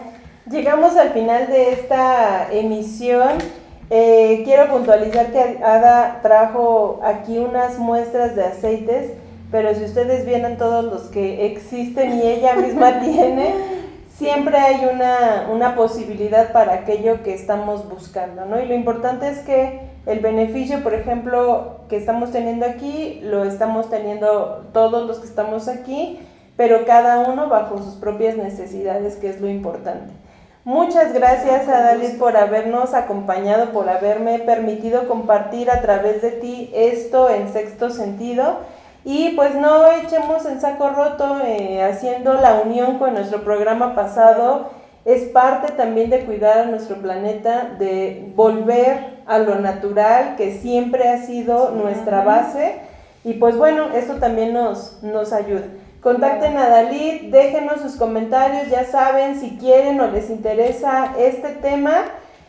Llegamos 0.50 0.96
al 0.96 1.10
final 1.10 1.48
de 1.48 1.74
esta 1.74 2.52
emisión. 2.52 3.38
Eh, 3.90 4.42
quiero 4.46 4.70
puntualizar 4.70 5.32
que 5.32 5.64
Ada 5.64 6.20
trajo 6.22 7.00
aquí 7.04 7.38
unas 7.38 7.78
muestras 7.78 8.36
de 8.36 8.46
aceites, 8.46 9.12
pero 9.52 9.74
si 9.76 9.84
ustedes 9.84 10.26
vieran 10.26 10.58
todos 10.58 10.86
los 10.86 11.04
que 11.04 11.46
existen 11.46 12.18
y 12.18 12.22
ella 12.22 12.56
misma 12.56 13.00
tiene, 13.02 13.54
siempre 14.17 14.58
hay 14.58 14.86
una, 14.86 15.47
una 15.51 15.75
posibilidad 15.75 16.51
para 16.51 16.73
aquello 16.73 17.23
que 17.23 17.34
estamos 17.34 17.89
buscando, 17.89 18.45
¿no? 18.45 18.60
Y 18.60 18.65
lo 18.65 18.73
importante 18.73 19.28
es 19.30 19.39
que 19.39 19.82
el 20.06 20.19
beneficio, 20.19 20.84
por 20.84 20.93
ejemplo, 20.93 21.82
que 21.89 21.97
estamos 21.97 22.32
teniendo 22.32 22.65
aquí, 22.65 23.19
lo 23.23 23.43
estamos 23.43 23.89
teniendo 23.89 24.67
todos 24.71 25.06
los 25.08 25.19
que 25.19 25.28
estamos 25.28 25.67
aquí, 25.67 26.19
pero 26.56 26.86
cada 26.86 27.19
uno 27.19 27.49
bajo 27.49 27.80
sus 27.80 27.95
propias 27.95 28.38
necesidades, 28.38 29.15
que 29.17 29.30
es 29.30 29.41
lo 29.41 29.49
importante. 29.49 30.13
Muchas 30.63 31.13
gracias 31.13 31.67
a 31.67 31.82
Dalit 31.82 32.17
por 32.17 32.38
habernos 32.38 32.93
acompañado, 32.93 33.71
por 33.71 33.88
haberme 33.89 34.39
permitido 34.39 35.08
compartir 35.08 35.69
a 35.69 35.82
través 35.82 36.21
de 36.21 36.32
ti 36.32 36.71
esto 36.73 37.30
en 37.30 37.51
sexto 37.51 37.91
sentido. 37.91 38.60
Y 39.06 39.30
pues 39.36 39.54
no 39.54 39.91
echemos 39.91 40.48
en 40.48 40.60
saco 40.60 40.89
roto 40.89 41.39
eh, 41.46 41.84
haciendo 41.84 42.34
la 42.34 42.56
unión 42.65 42.98
con 42.98 43.13
nuestro 43.13 43.44
programa 43.44 43.94
pasado. 43.94 44.72
Es 45.06 45.26
parte 45.26 45.74
también 45.74 46.10
de 46.10 46.26
cuidar 46.26 46.58
a 46.58 46.65
nuestro 46.65 46.96
planeta, 46.98 47.76
de 47.78 48.34
volver 48.36 49.20
a 49.28 49.38
lo 49.38 49.60
natural, 49.60 50.36
que 50.38 50.58
siempre 50.58 51.08
ha 51.08 51.20
sido 51.20 51.70
nuestra 51.70 52.24
base. 52.24 52.80
Y 53.24 53.34
pues 53.34 53.56
bueno, 53.56 53.89
esto 53.94 54.15
también 54.15 54.54
nos, 54.54 55.04
nos 55.04 55.34
ayuda. 55.34 55.68
Contacten 56.02 56.58
a 56.58 56.68
Dalit, 56.68 57.30
déjenos 57.30 57.82
sus 57.82 57.98
comentarios, 57.98 58.70
ya 58.70 58.86
saben, 58.86 59.39
si 59.39 59.58
quieren 59.58 60.02
o 60.02 60.08
les 60.08 60.32
interesa 60.32 61.13
este 61.20 61.50
tema 61.50 62.06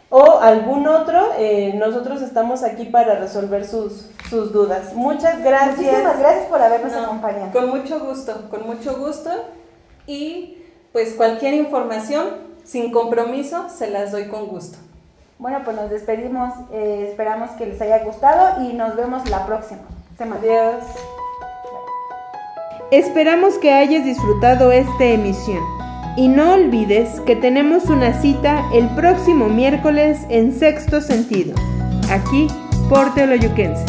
o 0.09 0.39
algún 0.39 0.87
otro, 0.87 1.31
eh, 1.39 1.75
nosotros 1.77 2.23
estamos 2.23 2.63
aquí 2.63 2.85
para 2.85 3.17
resolver 3.17 3.67
sus, 3.67 4.09
sus 4.31 4.53
dudas. 4.53 4.95
Muchas 4.95 5.43
gracias. 5.43 5.79
Muchísimas 5.79 6.19
gracias 6.19 6.47
por 6.47 6.63
habernos 6.63 6.93
No, 6.93 7.05
acompañado. 7.05 7.53
Con 7.53 7.71
mucho 7.71 8.01
gusto, 8.01 8.49
con 8.49 8.67
mucho 8.67 8.99
gusto. 8.99 9.31
Y 10.07 10.59
pues 10.93 11.15
cualquier 11.15 11.55
información, 11.55 12.27
sin 12.65 12.93
compromiso, 12.93 13.69
se 13.69 13.91
las 13.91 14.13
doy 14.13 14.29
con 14.29 14.47
gusto. 14.47 14.79
Bueno, 15.39 15.61
pues 15.65 15.77
nos 15.77 15.91
despedimos, 15.91 16.55
eh, 16.73 17.09
esperamos 17.11 17.51
que 17.53 17.67
les 17.67 17.81
haya 17.83 18.03
gustado 18.05 18.63
y 18.65 18.73
nos 18.73 18.97
vemos 18.97 19.29
la 19.29 19.45
próxima 19.45 19.83
semana. 20.17 20.41
Adiós. 20.41 20.85
Esperamos 22.93 23.59
que 23.59 23.73
hayas 23.73 24.05
disfrutado 24.05 24.71
esta 24.71 25.05
emisión. 25.05 25.86
Y 26.17 26.29
no 26.29 26.55
olvides 26.55 27.21
que 27.27 27.37
tenemos 27.37 27.85
una 27.85 28.19
cita 28.21 28.65
el 28.73 28.89
próximo 28.97 29.49
miércoles 29.49 30.21
en 30.31 30.59
sexto 30.59 31.03
sentido, 31.03 31.55
aquí 32.11 32.47
por 32.89 33.13
Teoloyuquenses. 33.15 33.85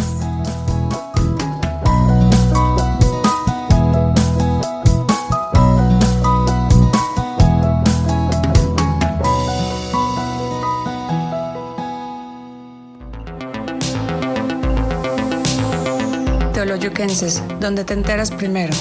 Teoloyuquenses, 16.53 17.41
donde 17.61 17.85
te 17.85 17.93
enteras 17.93 18.31
primero. 18.31 18.73